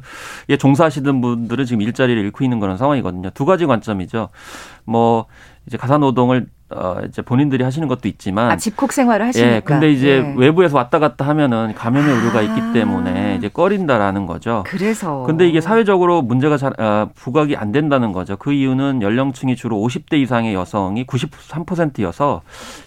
종사하시는 0.58 1.20
분들은 1.20 1.64
지금 1.64 1.82
일자리를 1.82 2.20
잃고 2.25 2.44
있는 2.44 2.61
그런 2.61 2.76
상황이거든요. 2.76 3.30
두 3.30 3.44
가지 3.44 3.64
관점이죠. 3.66 4.28
뭐 4.85 5.26
이제 5.66 5.76
가사 5.76 5.99
노동을 5.99 6.47
어 6.70 6.96
이제 7.08 7.22
본인들이 7.22 7.64
하시는 7.64 7.88
것도 7.88 8.08
있지만 8.08 8.50
아, 8.50 8.56
집콕 8.56 8.92
생활을 8.92 9.26
하시니까. 9.26 9.54
예, 9.54 9.60
근데 9.60 9.90
이제 9.90 10.08
예. 10.08 10.34
외부에서 10.37 10.76
왔다 10.76 10.98
갔다 10.98 11.26
하면은 11.28 11.72
감염의 11.75 12.14
우려가 12.14 12.40
아. 12.40 12.42
있기 12.42 12.72
때문에 12.75 13.37
이제 13.37 13.48
꺼린다라는 13.48 14.26
거죠. 14.26 14.64
그래서. 14.66 15.22
근데 15.22 15.48
이게 15.48 15.62
사회적으로 15.62 16.20
문제가 16.20 16.58
잘 16.58 16.78
어, 16.78 17.08
부각이 17.14 17.56
안 17.56 17.72
된다는 17.72 18.12
거죠. 18.12 18.37
그 18.37 18.52
이유는 18.52 19.00
연령층이 19.00 19.56
주로 19.56 19.76
50대 19.78 20.20
이상의 20.20 20.52
여성이 20.52 21.06
93%여서 21.06 22.42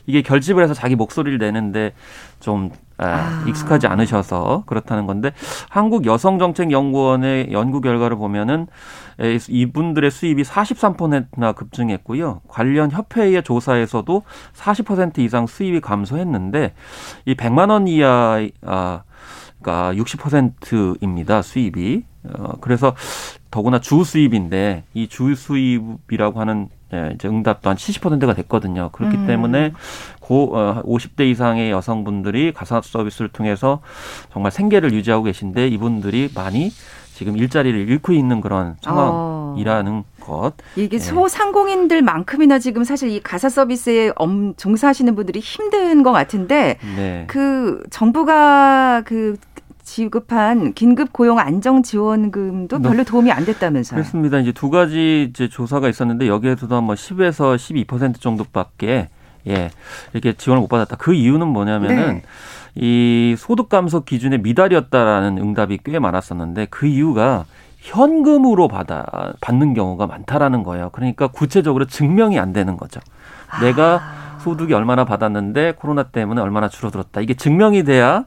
이게 0.06 0.22
결집을 0.22 0.64
해서 0.64 0.76
자기 0.76 0.96
목소리를 0.96 1.40
내는데 1.40 1.94
좀 2.40 2.70
아. 3.02 3.44
익숙하지 3.48 3.88
않으셔서 3.88 4.64
그렇다는 4.66 5.08
건데 5.08 5.32
한국 5.70 6.06
여성정책연구원의 6.06 7.52
연구 7.52 7.82
결과를 7.82 8.18
보면은 8.18 8.68
이분들의 9.50 10.10
수입이 10.10 10.44
43%나 10.44 11.52
급증했고요. 11.52 12.42
관련 12.48 12.92
협회의 12.92 13.42
조사에서도 13.44 14.24
40% 14.54 15.20
이상 15.20 15.48
수입이 15.48 15.82
감소했는데 15.82 16.74
이 17.26 17.36
100만 17.36 17.70
원 17.70 17.88
이하 17.88 18.48
아 18.66 19.04
그러니까 19.62 19.94
60%입니다. 19.94 21.42
수입이. 21.42 22.04
어 22.38 22.54
그래서 22.62 22.96
더구나 23.50 23.80
주 23.80 24.04
수입인데 24.04 24.84
이 24.94 25.08
주 25.08 25.34
수입이라고 25.36 26.40
하는 26.40 26.70
예, 26.94 27.12
이제 27.16 27.28
응답도 27.28 27.70
한 27.70 27.78
70%가 27.78 28.34
됐거든요. 28.34 28.90
그렇기 28.92 29.16
음. 29.18 29.28
때문에 29.28 29.72
고 30.20 30.56
어, 30.58 30.84
50대 30.84 31.22
이상의 31.30 31.72
여성분들이 31.72 32.52
가사 32.54 32.82
서비스를 32.82 33.30
통해서 33.30 33.82
정말 34.34 34.52
생계를 34.52 34.92
유지하고 34.94 35.24
계신데 35.24 35.70
이분들이 35.70 36.30
많이 36.36 36.70
지금 37.22 37.38
일자리를 37.38 37.88
잃고 37.88 38.14
있는 38.14 38.42
그런 38.42 38.78
상황이라는 38.82 39.92
어. 39.92 40.04
것. 40.20 40.54
이게 40.76 40.96
예. 40.96 41.00
소상공인들만큼이나 41.00 42.58
지금 42.58 42.84
사실 42.84 43.10
이 43.10 43.20
가사 43.20 43.48
서비스에 43.48 44.12
엄, 44.16 44.56
종사하시는 44.56 45.14
분들이 45.14 45.40
힘든 45.40 46.02
것 46.02 46.14
같은데 46.14 46.80
네. 46.96 47.26
그 47.28 47.84
정부가 47.92 49.04
그 49.06 49.38
지급한 49.84 50.74
긴급 50.74 51.14
고용 51.14 51.38
안정 51.38 51.84
지원금도 51.84 52.80
네. 52.80 52.90
별로 52.90 53.04
도움이 53.04 53.32
안 53.32 53.46
됐다면서요. 53.46 53.98
그렇습니다. 54.00 54.40
이제 54.40 54.52
두 54.52 54.72
가지 54.72 55.28
이제 55.30 55.48
조사가 55.48 55.90
있었는데 55.90 56.28
여기에서도 56.28 56.82
뭐 56.82 56.96
10에서 56.96 57.56
12% 57.56 58.20
정도밖에 58.20 59.10
예, 59.48 59.70
이렇게 60.14 60.34
지원을 60.34 60.62
못 60.62 60.68
받았다. 60.68 60.98
그 60.98 61.14
이유는 61.14 61.48
뭐냐면은 61.48 62.14
네. 62.16 62.24
이 62.76 63.36
소득 63.38 63.70
감소 63.70 64.04
기준에 64.04 64.38
미달이었다라는 64.38 65.38
응답이 65.38 65.80
꽤 65.84 66.00
많았었는데 66.00 66.68
그 66.70 66.86
이유가 66.86 67.46
현금으로 67.80 68.68
받아 68.68 69.06
받는 69.42 69.74
경우가 69.74 70.08
많다라는 70.08 70.64
거예요. 70.64 70.90
그러니까 70.92 71.28
구체적으로 71.28 71.86
증명이 71.86 72.40
안 72.40 72.54
되는 72.54 72.78
거죠. 72.78 73.00
내가 73.62 74.00
아. 74.02 74.40
소득이 74.40 74.74
얼마나 74.74 75.04
받았는데 75.06 75.74
코로나 75.78 76.04
때문에 76.04 76.42
얼마나 76.42 76.70
줄어들었다. 76.70 77.22
이게 77.22 77.34
증명이 77.34 77.84
돼야 77.84 78.26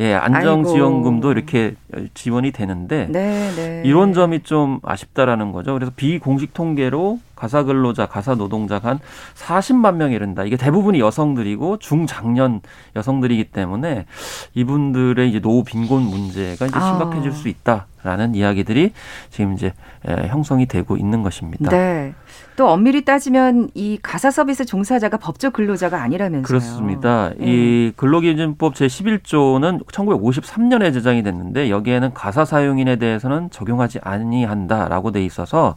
예, 0.00 0.14
안정지원금도 0.14 1.32
이렇게 1.32 1.74
지원이 2.14 2.52
되는데 2.52 3.08
네, 3.10 3.50
네. 3.56 3.82
이런 3.84 4.12
점이 4.12 4.44
좀 4.44 4.78
아쉽다라는 4.84 5.50
거죠. 5.50 5.74
그래서 5.74 5.90
비공식 5.96 6.54
통계로 6.54 7.18
가사 7.38 7.62
근로자, 7.62 8.06
가사 8.06 8.34
노동자가 8.34 8.88
한 8.90 8.98
40만 9.36 9.94
명이 9.94 10.14
이른다. 10.14 10.42
이게 10.42 10.56
대부분이 10.56 10.98
여성들이고 10.98 11.78
중장년 11.78 12.60
여성들이기 12.96 13.44
때문에 13.52 14.06
이분들의 14.54 15.28
이제 15.28 15.38
노후 15.38 15.62
빈곤 15.62 16.02
문제가 16.02 16.66
이제 16.66 16.80
심각해질 16.80 17.30
아. 17.30 17.34
수 17.34 17.48
있다라는 17.48 18.34
이야기들이 18.34 18.92
지금 19.30 19.52
이제 19.52 19.72
형성이 20.04 20.66
되고 20.66 20.96
있는 20.96 21.22
것입니다. 21.22 21.70
네. 21.70 22.12
또 22.58 22.68
엄밀히 22.68 23.04
따지면 23.04 23.70
이 23.74 23.98
가사 24.02 24.30
서비스 24.30 24.64
종사자가 24.64 25.16
법적 25.16 25.52
근로자가 25.52 26.02
아니라면서요. 26.02 26.42
그렇습니다. 26.42 27.30
네. 27.38 27.46
이 27.46 27.92
근로기준법 27.96 28.74
제11조는 28.74 29.84
1953년에 29.86 30.92
제정이 30.92 31.22
됐는데 31.22 31.70
여기에는 31.70 32.14
가사 32.14 32.44
사용인에 32.44 32.96
대해서는 32.96 33.50
적용하지 33.50 34.00
아니한다라고 34.02 35.12
돼 35.12 35.24
있어서 35.24 35.76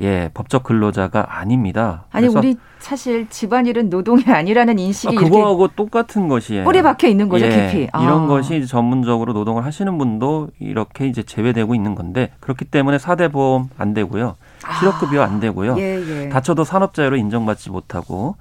예, 0.00 0.30
법적 0.32 0.62
근로자가 0.62 1.38
아닙니다. 1.38 2.04
아니 2.10 2.26
우리 2.26 2.56
사실 2.78 3.28
집안일은 3.28 3.90
노동이 3.90 4.24
아니라는 4.26 4.78
인식이 4.78 5.16
아, 5.16 5.20
그거하고 5.20 5.68
똑같은 5.68 6.28
것이에요. 6.28 6.64
뿌리 6.64 6.82
박혀 6.82 7.08
있는 7.08 7.28
거죠, 7.28 7.46
예, 7.46 7.50
깊이. 7.50 7.88
아. 7.92 8.02
이런 8.02 8.26
것이 8.26 8.66
전문적으로 8.66 9.34
노동을 9.34 9.64
하시는 9.64 9.96
분도 9.98 10.48
이렇게 10.58 11.06
이제 11.06 11.22
제외 11.22 11.50
우려되고 11.50 11.74
있는 11.74 11.94
건데 11.94 12.30
그렇기 12.40 12.64
때문에 12.64 12.96
4대 12.96 13.30
보험 13.30 13.68
안 13.76 13.94
되고요. 13.94 14.36
실업급여 14.78 15.22
안 15.22 15.40
되고요. 15.40 15.74
아, 15.74 15.78
예, 15.78 16.24
예. 16.24 16.28
다쳐도 16.28 16.64
산업자유로 16.64 17.16
인정받지 17.16 17.70
못하고 17.70 18.36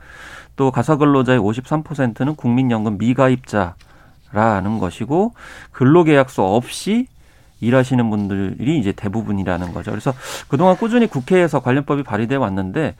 또 0.55 0.71
가사근로자의 0.71 1.39
53%는 1.39 2.35
국민연금 2.35 2.97
미가입자라는 2.97 4.79
것이고 4.79 5.33
근로계약서 5.71 6.55
없이 6.55 7.07
일하시는 7.61 8.09
분들이 8.09 8.77
이제 8.79 8.91
대부분이라는 8.91 9.73
거죠. 9.73 9.91
그래서 9.91 10.13
그동안 10.47 10.77
꾸준히 10.77 11.07
국회에서 11.07 11.59
관련법이 11.59 12.03
발의돼 12.03 12.35
왔는데 12.35 12.95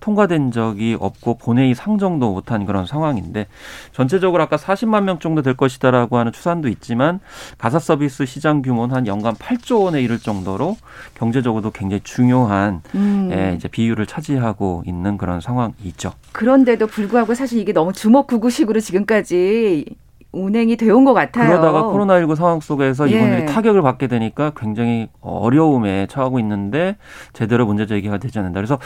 통과된 0.00 0.50
적이 0.50 0.96
없고 0.98 1.38
본회의 1.38 1.74
상정도 1.74 2.32
못한 2.32 2.66
그런 2.66 2.86
상황인데 2.86 3.46
전체적으로 3.92 4.42
아까 4.42 4.56
40만 4.56 5.04
명 5.04 5.18
정도 5.18 5.42
될 5.42 5.54
것이다라고 5.54 6.18
하는 6.18 6.32
추산도 6.32 6.68
있지만 6.68 7.20
가사 7.58 7.78
서비스 7.78 8.26
시장 8.26 8.62
규모는 8.62 8.94
한 8.94 9.06
연간 9.06 9.34
8조 9.34 9.84
원에 9.84 10.02
이를 10.02 10.18
정도로 10.18 10.76
경제적으로도 11.14 11.70
굉장히 11.70 12.00
중요한 12.02 12.82
음. 12.94 13.30
예, 13.32 13.54
이제 13.54 13.68
비율을 13.68 14.06
차지하고 14.06 14.82
있는 14.86 15.16
그런 15.16 15.40
상황이죠. 15.40 16.12
그런데도 16.32 16.86
불구하고 16.86 17.34
사실 17.34 17.58
이게 17.58 17.72
너무 17.72 17.92
주먹구구식으로 17.92 18.80
지금까지 18.80 19.84
운행이 20.32 20.76
되온 20.76 21.04
것 21.04 21.12
같아요. 21.12 21.48
그러다가 21.48 21.82
코로나19 21.84 22.36
상황 22.36 22.60
속에서 22.60 23.10
예. 23.10 23.16
이분들이 23.16 23.46
타격을 23.46 23.82
받게 23.82 24.06
되니까 24.06 24.52
굉장히 24.56 25.08
어려움에 25.20 26.06
처하고 26.06 26.38
있는데 26.38 26.96
제대로 27.32 27.66
문제 27.66 27.86
제기가 27.86 28.18
되지 28.18 28.38
않는다. 28.38 28.58
그래서 28.58 28.78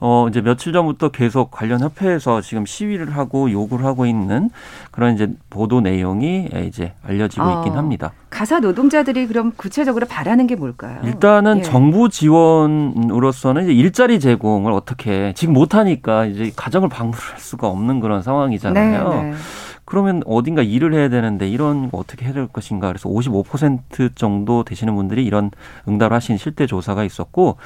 어 0.00 0.26
이제 0.28 0.40
며칠 0.40 0.72
전부터 0.72 1.08
계속 1.10 1.50
관련 1.50 1.80
협회에서 1.80 2.40
지금 2.40 2.64
시위를 2.64 3.16
하고 3.16 3.50
요구를 3.50 3.84
하고 3.84 4.06
있는 4.06 4.50
그런 4.90 5.14
이제 5.14 5.32
보도 5.50 5.80
내용이 5.80 6.48
이제 6.66 6.92
알려지고 7.06 7.42
아. 7.42 7.52
있긴 7.58 7.72
합니다. 7.72 8.12
가사 8.30 8.60
노동자들이 8.60 9.26
그럼 9.26 9.52
구체적으로 9.56 10.06
바라는 10.06 10.46
게 10.46 10.56
뭘까요? 10.56 10.98
일단은 11.04 11.58
예. 11.58 11.62
정부 11.62 12.08
지원으로서는 12.08 13.64
이제 13.64 13.72
일자리 13.72 14.18
제공을 14.20 14.72
어떻게 14.72 15.32
지금 15.34 15.54
못하니까 15.54 16.26
이제 16.26 16.52
가정을 16.54 16.88
방문할 16.88 17.38
수가 17.38 17.68
없는 17.68 18.00
그런 18.00 18.22
상황이잖아요. 18.22 19.08
네, 19.08 19.22
네. 19.22 19.32
그러면 19.94 20.24
어딘가 20.26 20.60
일을 20.60 20.92
해야 20.92 21.08
되는데 21.08 21.48
이런 21.48 21.88
거 21.88 21.98
어떻게 21.98 22.24
해야 22.24 22.34
될 22.34 22.48
것인가 22.48 22.88
그래서 22.88 23.08
55% 23.08 24.16
정도 24.16 24.64
되시는 24.64 24.92
분들이 24.96 25.24
이런 25.24 25.52
응답을 25.86 26.16
하신 26.16 26.36
실태 26.36 26.66
조사가 26.66 27.04
있었고 27.04 27.58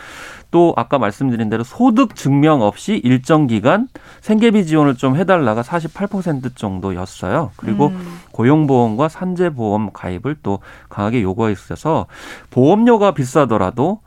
또 0.50 0.74
아까 0.76 0.98
말씀드린 0.98 1.48
대로 1.48 1.64
소득 1.64 2.14
증명 2.14 2.60
없이 2.60 3.00
일정 3.02 3.46
기간 3.46 3.88
생계비 4.20 4.66
지원을 4.66 4.96
좀 4.96 5.16
해달라가 5.16 5.62
48% 5.62 6.54
정도였어요. 6.54 7.52
그리고 7.56 7.86
음. 7.86 8.20
고용보험과 8.32 9.08
산재보험 9.08 9.94
가입을 9.94 10.36
또 10.42 10.58
강하게 10.90 11.22
요구했어서 11.22 12.08
보험료가 12.50 13.12
비싸더라도 13.12 14.00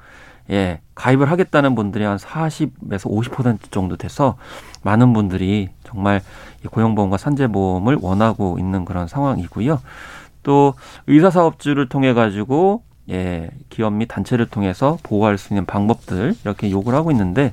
예, 0.51 0.81
가입을 0.95 1.31
하겠다는 1.31 1.75
분들이 1.75 2.03
한 2.03 2.17
40에서 2.17 3.09
50% 3.09 3.71
정도 3.71 3.95
돼서 3.95 4.35
많은 4.83 5.13
분들이 5.13 5.69
정말 5.83 6.21
고용보험과 6.69 7.17
산재보험을 7.17 7.97
원하고 8.01 8.57
있는 8.59 8.85
그런 8.85 9.07
상황이고요. 9.07 9.79
또 10.43 10.73
의사사업주를 11.07 11.87
통해 11.87 12.13
가지고 12.13 12.83
예, 13.09 13.49
기업 13.69 13.93
및 13.93 14.07
단체를 14.07 14.47
통해서 14.47 14.97
보호할 15.03 15.37
수 15.37 15.53
있는 15.53 15.65
방법들 15.65 16.35
이렇게 16.43 16.69
요구를 16.69 16.97
하고 16.97 17.11
있는데 17.11 17.51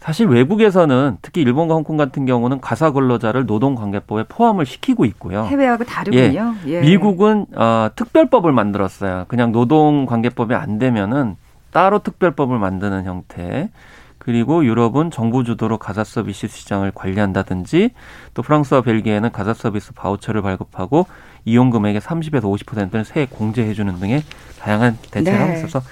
사실 0.00 0.26
외국에서는 0.26 1.18
특히 1.20 1.42
일본과 1.42 1.74
홍콩 1.74 1.98
같은 1.98 2.24
경우는 2.24 2.60
가사 2.60 2.90
근로자를 2.90 3.44
노동관계법에 3.44 4.24
포함을 4.28 4.64
시키고 4.64 5.04
있고요. 5.04 5.44
해외하고 5.44 5.84
다르군요. 5.84 6.54
예, 6.66 6.70
예. 6.70 6.80
미국은 6.80 7.46
어, 7.54 7.90
특별법을 7.94 8.50
만들었어요. 8.50 9.26
그냥 9.28 9.52
노동관계법이 9.52 10.54
안 10.54 10.78
되면은 10.78 11.36
따로 11.70 12.00
특별법을 12.00 12.58
만드는 12.58 13.04
형태. 13.04 13.70
그리고 14.18 14.64
유럽은 14.66 15.10
정부 15.10 15.44
주도로 15.44 15.78
가사 15.78 16.04
서비스 16.04 16.46
시장을 16.46 16.92
관리한다든지 16.94 17.90
또 18.34 18.42
프랑스와 18.42 18.82
벨기에는 18.82 19.32
가사 19.32 19.54
서비스 19.54 19.92
바우처를 19.94 20.42
발급하고 20.42 21.06
이용 21.46 21.70
금액의 21.70 22.02
30에서 22.02 22.42
50%는 22.42 23.02
세액 23.04 23.30
공제해 23.30 23.72
주는 23.72 23.98
등의 23.98 24.22
다양한 24.60 24.98
대책을 25.10 25.38
네. 25.38 25.44
하고 25.44 25.56
있어서 25.56 25.82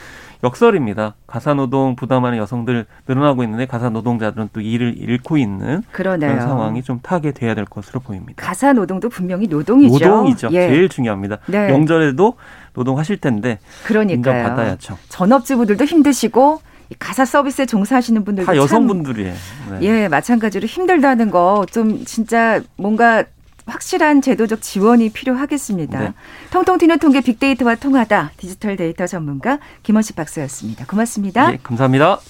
역설입니다. 0.44 1.14
가사 1.26 1.54
노동 1.54 1.96
부담하는 1.96 2.38
여성들 2.38 2.86
늘어나고 3.08 3.42
있는데 3.44 3.66
가사 3.66 3.88
노동자들은 3.90 4.50
또 4.52 4.60
일을 4.60 4.94
잃고 4.96 5.36
있는 5.36 5.82
그러네요. 5.92 6.30
그런 6.32 6.46
상황이 6.46 6.82
좀 6.82 7.00
타개돼야 7.02 7.54
될 7.54 7.64
것으로 7.64 8.00
보입니다. 8.00 8.34
가사 8.44 8.72
노동도 8.72 9.08
분명히 9.08 9.46
노동이죠. 9.48 9.92
노동이죠. 9.92 10.48
예. 10.52 10.68
제일 10.68 10.88
중요합니다. 10.88 11.38
네. 11.46 11.68
명절에도 11.68 12.34
노동하실 12.74 13.16
텐데 13.18 13.58
그러니까요. 13.84 14.16
인정받아야죠. 14.16 14.96
전업주부들도 15.08 15.84
힘드시고 15.84 16.60
가사 16.98 17.24
서비스에 17.24 17.66
종사하시는 17.66 18.24
분들도 18.24 18.46
다 18.46 18.56
여성분들이에요. 18.56 19.34
네. 19.72 19.78
예, 19.82 20.08
마찬가지로 20.08 20.66
힘들다는 20.66 21.30
거 21.30 21.66
좀 21.70 22.04
진짜 22.04 22.60
뭔가 22.76 23.24
확실한 23.68 24.22
제도적 24.22 24.62
지원이 24.62 25.10
필요하겠습니다. 25.10 26.00
네. 26.00 26.12
통통 26.50 26.78
튀는 26.78 26.98
통계 26.98 27.20
빅데이터와 27.20 27.76
통하다 27.76 28.32
디지털 28.36 28.76
데이터 28.76 29.06
전문가 29.06 29.58
김원식 29.82 30.16
박사였습니다. 30.16 30.86
고맙습니다. 30.86 31.50
네, 31.50 31.58
감사합니다. 31.62 32.20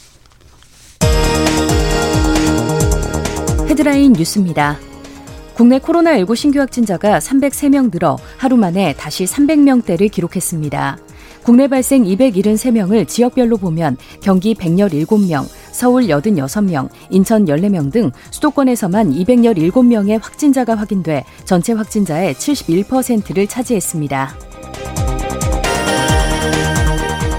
헤드라인 3.68 4.12
뉴스입니다. 4.12 4.76
국내 5.54 5.78
코로나19 5.78 6.36
신규 6.36 6.60
확진자가 6.60 7.18
303명 7.18 7.90
늘어 7.90 8.16
하루 8.36 8.56
만에 8.56 8.94
다시 8.94 9.24
300명대를 9.24 10.10
기록했습니다. 10.10 10.98
국내 11.48 11.66
발생 11.66 12.04
273명을 12.04 13.08
지역별로 13.08 13.56
보면 13.56 13.96
경기 14.20 14.52
117명, 14.52 15.46
서울 15.72 16.02
86명, 16.02 16.90
인천 17.08 17.46
14명 17.46 17.90
등 17.90 18.10
수도권에서만 18.30 19.14
217명의 19.14 20.20
확진자가 20.20 20.74
확인돼 20.74 21.24
전체 21.46 21.72
확진자의 21.72 22.34
71%를 22.34 23.46
차지했습니다. 23.46 24.36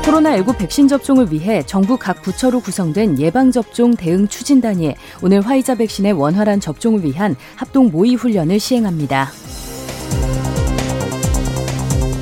코로나19 0.01 0.57
백신 0.57 0.87
접종을 0.87 1.31
위해 1.31 1.61
정부 1.67 1.95
각 1.95 2.23
부처로 2.23 2.61
구성된 2.61 3.19
예방접종 3.19 3.93
대응 3.93 4.27
추진단이 4.27 4.95
오늘 5.21 5.41
화이자 5.41 5.75
백신의 5.75 6.13
원활한 6.13 6.59
접종을 6.59 7.03
위한 7.03 7.35
합동 7.55 7.91
모의 7.91 8.15
훈련을 8.15 8.59
시행합니다. 8.59 9.29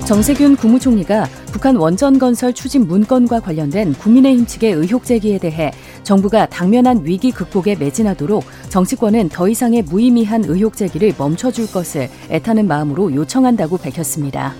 정세균 0.05 0.55
국무총리가 0.55 1.27
북한 1.57 1.75
원전 1.75 2.19
건설 2.19 2.53
추진 2.53 2.85
문건과 2.85 3.39
관련된 3.39 3.95
국민의힘 3.95 4.45
측의 4.45 4.73
의혹 4.73 5.05
제기에 5.05 5.39
대해 5.39 5.71
정부가 6.03 6.45
당면한 6.45 7.03
위기 7.03 7.31
극복에 7.31 7.75
매진하도록 7.77 8.43
정치권은 8.69 9.29
더 9.29 9.49
이상의 9.49 9.81
무의미한 9.81 10.43
의혹 10.45 10.77
제기를 10.77 11.15
멈춰줄 11.17 11.71
것을 11.71 12.11
애타는 12.29 12.67
마음으로 12.67 13.11
요청한다고 13.15 13.77
밝혔습니다. 13.77 14.53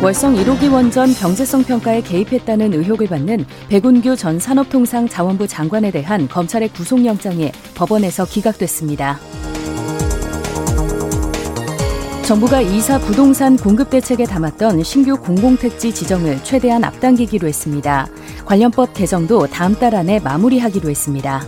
월성 0.00 0.36
1호기 0.36 0.72
원전 0.72 1.12
경제성 1.12 1.64
평가에 1.64 2.00
개입했다는 2.02 2.72
의혹을 2.72 3.08
받는 3.08 3.44
백운규 3.70 4.14
전 4.14 4.38
산업통상자원부 4.38 5.48
장관에 5.48 5.90
대한 5.90 6.28
검찰의 6.28 6.68
구속영장이 6.68 7.50
법원에서 7.74 8.24
기각됐습니다. 8.24 9.18
정부가 12.30 12.60
이사 12.60 12.96
부동산 12.96 13.56
공급 13.56 13.90
대책에 13.90 14.24
담았던 14.24 14.84
신규 14.84 15.16
공공택지 15.16 15.92
지정을 15.92 16.44
최대한 16.44 16.84
앞당기기로 16.84 17.48
했습니다. 17.48 18.06
관련법 18.44 18.94
개정도 18.94 19.48
다음 19.48 19.74
달 19.74 19.96
안에 19.96 20.20
마무리하기로 20.20 20.88
했습니다. 20.88 21.42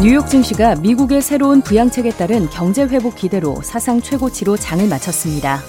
뉴욕 0.00 0.26
증시가 0.26 0.74
미국의 0.76 1.20
새로운 1.20 1.60
부양책에 1.60 2.12
따른 2.12 2.48
경제 2.48 2.84
회복 2.84 3.16
기대로 3.16 3.60
사상 3.62 4.00
최고치로 4.00 4.56
장을 4.56 4.88
마쳤습니다. 4.88 5.60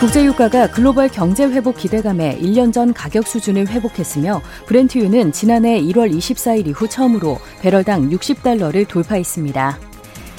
국제유가가 0.00 0.70
글로벌 0.70 1.10
경제 1.10 1.44
회복 1.44 1.76
기대감에 1.76 2.38
1년 2.38 2.72
전 2.72 2.94
가격 2.94 3.28
수준을 3.28 3.68
회복했으며 3.68 4.40
브렌트유는 4.64 5.32
지난해 5.32 5.78
1월 5.78 6.10
24일 6.10 6.68
이후 6.68 6.88
처음으로 6.88 7.36
배럴당 7.60 8.08
60달러를 8.08 8.88
돌파했습니다. 8.88 9.78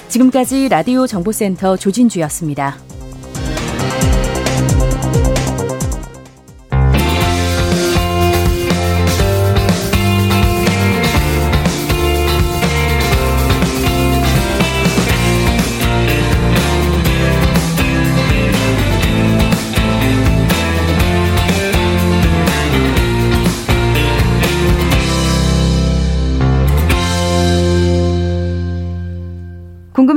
지금까지 0.08 0.68
라디오 0.68 1.06
정보센터 1.06 1.78
조진주였습니다. 1.78 2.91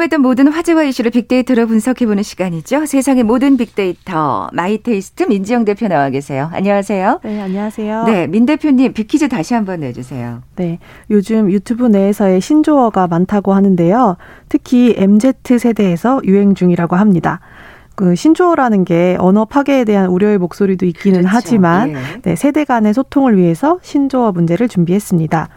궁금했던 0.05 0.23
모든 0.23 0.49
화제와 0.49 0.85
이슈를 0.85 1.11
빅데이터로 1.11 1.67
분석해보는 1.67 2.23
시간이죠. 2.23 2.87
세상의 2.87 3.23
모든 3.23 3.57
빅데이터 3.57 4.49
마이테이스트 4.53 5.25
민지영 5.25 5.65
대표 5.65 5.89
나와 5.89 6.11
계세요. 6.11 6.51
안녕하세요. 6.53 7.21
네, 7.23 7.41
안녕하세요. 7.41 8.05
네, 8.05 8.27
민 8.27 8.47
대표님 8.47 8.93
빅퀴즈 8.93 9.29
다시 9.29 9.55
한번 9.55 9.81
내주세요. 9.81 10.43
네, 10.57 10.79
요즘 11.11 11.51
유튜브 11.51 11.87
내에서의 11.87 12.41
신조어가 12.41 13.07
많다고 13.07 13.55
하는데요. 13.55 14.17
특히 14.49 14.95
MZ 14.97 15.59
세대에서 15.59 16.21
유행 16.25 16.55
중이라고 16.55 16.97
합니다. 16.97 17.41
그 17.95 18.15
신조어라는 18.15 18.85
게 18.85 19.17
언어 19.21 19.45
파괴에 19.45 19.85
대한 19.85 20.09
우려의 20.09 20.39
목소리도 20.39 20.87
있기는 20.87 21.21
그렇죠. 21.21 21.37
하지만 21.37 21.91
예. 21.91 21.97
네, 22.23 22.37
세대 22.37 22.65
간의 22.65 22.95
소통을 22.95 23.37
위해서 23.37 23.79
신조어 23.83 24.33
문제를 24.33 24.69
준비했습니다. 24.69 25.49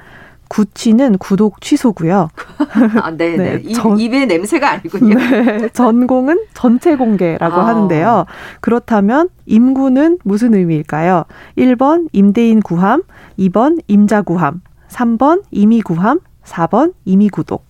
구치는 0.50 1.18
구독 1.18 1.62
취소고요. 1.62 2.30
아, 3.02 3.12
네, 3.12 3.36
네. 3.36 3.62
네. 3.62 3.74
전, 3.74 4.00
입의 4.00 4.28
냄새가 4.28 4.72
아니군요. 4.72 5.16
네, 5.16 5.70
전공은 5.70 6.46
전체 6.54 6.96
공개라고 6.96 7.56
아. 7.56 7.68
하는데요. 7.68 8.26
그렇다면 8.62 9.30
임구는 9.46 10.20
무슨 10.24 10.54
의미일까요? 10.54 11.26
1번 11.58 12.08
임대인 12.12 12.62
구함, 12.62 13.04
2번 13.40 13.80
임자 13.88 14.22
구함, 14.22 14.62
3번 14.90 15.44
임의 15.52 15.82
구함, 15.82 16.20
4번 16.44 16.94
임의 17.06 17.30
구독. 17.30 17.67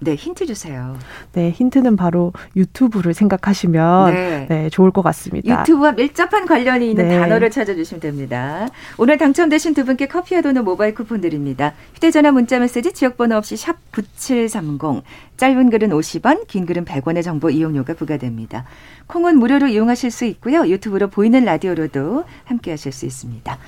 네, 0.00 0.14
힌트 0.14 0.46
주세요. 0.46 0.98
네, 1.32 1.50
힌트는 1.50 1.96
바로 1.96 2.32
유튜브를 2.56 3.12
생각하시면 3.14 4.14
네. 4.14 4.46
네 4.48 4.70
좋을 4.70 4.90
것 4.90 5.02
같습니다. 5.02 5.60
유튜브와 5.60 5.92
밀접한 5.92 6.46
관련이 6.46 6.90
있는 6.90 7.08
네. 7.08 7.18
단어를 7.18 7.50
찾아주시면 7.50 8.00
됩니다. 8.00 8.68
오늘 8.96 9.18
당첨되신 9.18 9.74
두 9.74 9.84
분께 9.84 10.06
커피와 10.06 10.40
도넛 10.40 10.64
모바일 10.64 10.94
쿠폰 10.94 11.20
드립니다. 11.20 11.74
휴대전화 11.94 12.32
문자메시지 12.32 12.92
지역번호 12.92 13.36
없이 13.36 13.56
샵 13.56 13.76
9730, 13.92 15.02
짧은 15.36 15.70
글은 15.70 15.90
50원, 15.90 16.46
긴 16.46 16.64
글은 16.64 16.86
100원의 16.86 17.22
정보 17.22 17.50
이용료가 17.50 17.94
부과됩니다. 17.94 18.64
콩은 19.06 19.38
무료로 19.38 19.68
이용하실 19.68 20.10
수 20.10 20.24
있고요. 20.24 20.66
유튜브로 20.66 21.08
보이는 21.08 21.44
라디오로도 21.44 22.24
함께 22.44 22.70
하실 22.70 22.92
수 22.92 23.04
있습니다. 23.04 23.58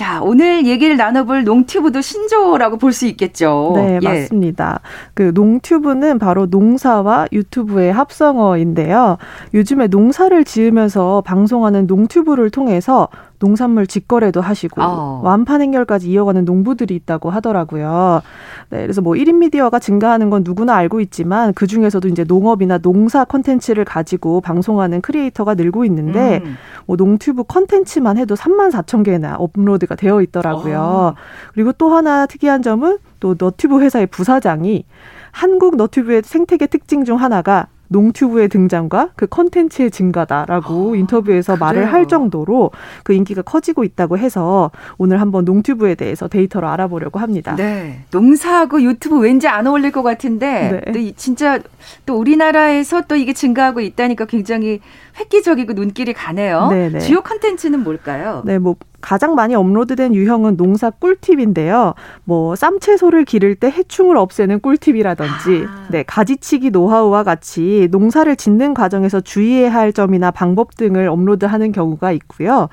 자, 0.00 0.22
오늘 0.22 0.64
얘기를 0.66 0.96
나눠볼 0.96 1.44
농튜브도 1.44 2.00
신조어라고 2.00 2.78
볼 2.78 2.94
수 2.94 3.04
있겠죠. 3.06 3.72
네, 3.76 3.98
예. 4.00 4.08
맞습니다. 4.08 4.80
그 5.12 5.30
농튜브는 5.34 6.18
바로 6.18 6.46
농사와 6.46 7.26
유튜브의 7.32 7.92
합성어인데요. 7.92 9.18
요즘에 9.52 9.88
농사를 9.88 10.42
지으면서 10.44 11.22
방송하는 11.26 11.86
농튜브를 11.86 12.48
통해서 12.48 13.08
농산물 13.40 13.86
직거래도 13.86 14.40
하시고 14.40 14.80
어. 14.80 15.20
완판 15.24 15.62
행렬까지 15.62 16.08
이어가는 16.10 16.44
농부들이 16.44 16.94
있다고 16.94 17.30
하더라고요. 17.30 18.22
네, 18.68 18.82
그래서 18.82 19.00
뭐 19.00 19.14
1인 19.14 19.36
미디어가 19.36 19.78
증가하는 19.78 20.30
건 20.30 20.42
누구나 20.44 20.76
알고 20.76 21.00
있지만 21.00 21.52
그 21.54 21.66
중에서도 21.66 22.06
이제 22.08 22.22
농업이나 22.24 22.78
농사 22.78 23.24
컨텐츠를 23.24 23.84
가지고 23.84 24.40
방송하는 24.40 25.00
크리에이터가 25.00 25.54
늘고 25.54 25.84
있는데 25.86 26.42
음. 26.44 26.56
뭐 26.86 26.96
농튜브 26.96 27.42
컨텐츠만 27.42 28.18
해도 28.18 28.34
3만 28.34 28.70
4천 28.70 29.04
개나 29.04 29.36
업로드가 29.36 29.96
되어 29.96 30.22
있더라고요. 30.22 30.78
어. 30.78 31.14
그리고 31.54 31.72
또 31.72 31.90
하나 31.90 32.26
특이한 32.26 32.62
점은 32.62 32.98
또 33.18 33.34
너튜브 33.38 33.80
회사의 33.80 34.06
부사장이 34.06 34.84
한국 35.32 35.76
너튜브의 35.76 36.22
생태계 36.24 36.66
특징 36.66 37.04
중 37.04 37.20
하나가 37.20 37.68
농튜브의 37.90 38.48
등장과 38.48 39.10
그 39.16 39.26
컨텐츠의 39.26 39.90
증가다라고 39.90 40.92
어, 40.92 40.94
인터뷰에서 40.94 41.54
그래요? 41.54 41.64
말을 41.64 41.92
할 41.92 42.06
정도로 42.06 42.70
그 43.02 43.12
인기가 43.12 43.42
커지고 43.42 43.82
있다고 43.82 44.16
해서 44.16 44.70
오늘 44.96 45.20
한번 45.20 45.44
농튜브에 45.44 45.96
대해서 45.96 46.28
데이터로 46.28 46.68
알아보려고 46.68 47.18
합니다. 47.18 47.56
네. 47.56 48.04
농사하고 48.12 48.82
유튜브 48.82 49.18
왠지 49.18 49.48
안 49.48 49.66
어울릴 49.66 49.90
것 49.90 50.04
같은데 50.04 50.82
네. 50.86 50.92
또 50.92 51.16
진짜 51.16 51.58
또 52.06 52.16
우리나라에서 52.16 53.02
또 53.02 53.16
이게 53.16 53.32
증가하고 53.32 53.80
있다니까 53.80 54.26
굉장히 54.26 54.80
획기적이고 55.18 55.72
눈길이 55.72 56.12
가네요. 56.12 56.68
네네. 56.68 56.88
네. 56.90 56.98
주요 57.00 57.22
컨텐츠는 57.22 57.82
뭘까요? 57.82 58.42
네, 58.44 58.58
뭐 58.58 58.76
가장 59.00 59.34
많이 59.34 59.54
업로드된 59.54 60.14
유형은 60.14 60.56
농사 60.56 60.90
꿀팁인데요. 60.90 61.94
뭐 62.24 62.56
쌈채소를 62.56 63.24
기를 63.24 63.54
때 63.54 63.70
해충을 63.70 64.16
없애는 64.16 64.60
꿀팁이라든지, 64.60 65.64
아. 65.66 65.86
네 65.90 66.02
가지치기 66.02 66.70
노하우와 66.70 67.24
같이 67.24 67.88
농사를 67.90 68.34
짓는 68.36 68.74
과정에서 68.74 69.20
주의해야 69.20 69.72
할 69.72 69.92
점이나 69.92 70.30
방법 70.30 70.76
등을 70.76 71.08
업로드하는 71.08 71.72
경우가 71.72 72.12
있고요. 72.12 72.68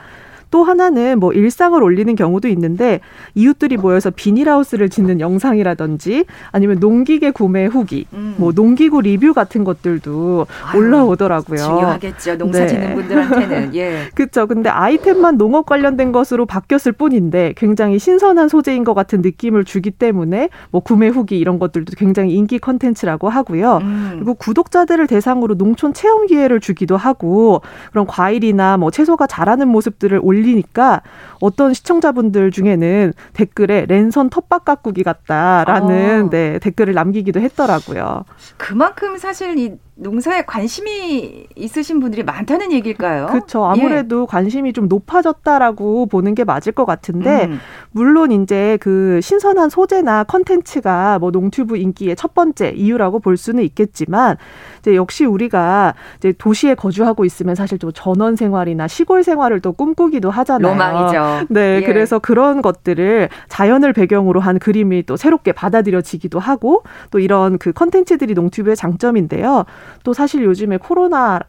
또 0.50 0.64
하나는 0.64 1.20
뭐 1.20 1.34
일상을 1.34 1.82
올리는 1.82 2.16
경우도 2.16 2.48
있는데 2.50 3.00
이웃들이 3.36 3.78
모여서 3.78 4.10
비닐하우스를 4.10 4.90
짓는 4.90 5.20
영상이라든지 5.20 6.26
아니면 6.52 6.80
농기계 6.80 7.32
구매 7.32 7.66
후기, 7.66 8.06
음. 8.14 8.36
뭐 8.38 8.52
농기구 8.52 9.02
리뷰 9.02 9.34
같은 9.34 9.64
것들도 9.64 10.48
아유, 10.66 10.78
올라오더라고요. 10.78 11.58
중요하겠죠. 11.58 12.38
농사 12.38 12.60
네. 12.60 12.68
짓는 12.68 12.96
분들한테는. 12.96 13.76
예. 13.76 14.10
그렇죠. 14.16 14.48
근데 14.48 14.70
아이템만 14.70 15.38
농업 15.38 15.66
관련된 15.66 16.12
것으로 16.12 16.46
바뀌었을 16.46 16.92
뿐인데 16.92 17.54
굉장히 17.58 18.00
신선한 18.00 18.48
소재인 18.48 18.84
것 18.84 18.94
같은 18.94 19.22
느낌을 19.22 19.66
주기 19.66 19.92
때문에 19.92 20.50
뭐 20.72 20.82
구매 20.82 21.08
후기 21.08 21.38
이런 21.38 21.60
것들도 21.60 21.94
굉장히 21.98 22.34
인기 22.34 22.60
컨텐츠라고 22.60 23.30
하고요. 23.30 23.80
음. 23.82 24.12
그리고 24.16 24.34
구독자들을 24.34 25.08
대상으로 25.08 25.56
농촌 25.56 25.94
체험 25.94 26.26
기회를 26.28 26.60
주기도 26.60 26.98
하고 26.98 27.62
그런 27.92 28.08
과일이나 28.08 28.78
뭐 28.78 28.92
채소가 28.92 29.28
자라는 29.28 29.68
모습들을 29.68 30.20
올리 30.22 30.37
올리니까 30.38 31.02
어떤 31.41 31.73
시청자분들 31.73 32.52
중에는 32.52 33.13
댓글에 33.34 33.86
랜선 33.88 34.30
텃밭 34.30 34.65
가꾸기 34.65 35.04
같다라는 35.04 36.26
어. 36.26 36.30
네, 36.30 36.60
댓글을 36.60 36.93
남기기도 36.93 37.39
했더라고요. 37.39 38.26
그만큼 38.58 39.17
사실 39.17 39.58
이 39.58 39.78
농사에 40.00 40.44
관심이 40.44 41.48
있으신 41.56 42.00
분들이 42.00 42.24
많다는 42.24 42.72
얘기일까요? 42.72 43.28
그렇죠. 43.28 43.66
아무래도 43.66 44.24
예. 44.24 44.26
관심이 44.30 44.72
좀 44.74 44.88
높아졌다라고 44.88 46.06
보는 46.06 46.36
게 46.36 46.44
맞을 46.44 46.72
것 46.72 46.86
같은데 46.86 47.46
음. 47.46 47.60
물론 47.92 48.32
이제 48.32 48.78
그 48.80 49.20
신선한 49.22 49.70
소재나 49.70 50.26
컨텐츠가 50.26 51.18
뭐 51.20 51.32
농튜브 51.32 51.78
인기의 51.78 52.16
첫 52.16 52.36
번째 52.36 52.74
이유라고 52.76 53.20
볼 53.20 53.38
수는 53.38 53.64
있겠지만 53.64 54.38
이제 54.80 54.96
역시 54.96 55.26
우리가 55.26 55.96
이제 56.18 56.32
도시에 56.38 56.76
거주하고 56.76 57.26
있으면 57.26 57.56
사실 57.56 57.80
좀 57.80 57.92
전원 57.94 58.36
생활이나 58.36 58.88
시골 58.88 59.24
생활을 59.24 59.62
또 59.62 59.74
꿈꾸기도 59.74 60.30
하잖아요. 60.30 60.74
로망이죠. 60.74 61.48
네, 61.50 61.78
예. 61.78 61.86
그래서 61.86 62.20
그런 62.20 62.62
것들을 62.62 63.30
자연을 63.50 63.94
배경으로 63.94 64.42
한 64.42 64.60
그림이 64.60 65.04
또 65.08 65.18
새롭게 65.18 65.54
받아들여지기도 65.54 66.38
하고 66.38 66.84
또 67.10 67.18
이런 67.18 67.58
그 67.58 67.72
컨텐츠들이 67.72 68.36
농튜브의 68.36 68.76
장점인데요. 68.76 69.66
또 70.04 70.13
사실 70.13 70.43
요즘에 70.43 70.78
코로나 70.78 71.39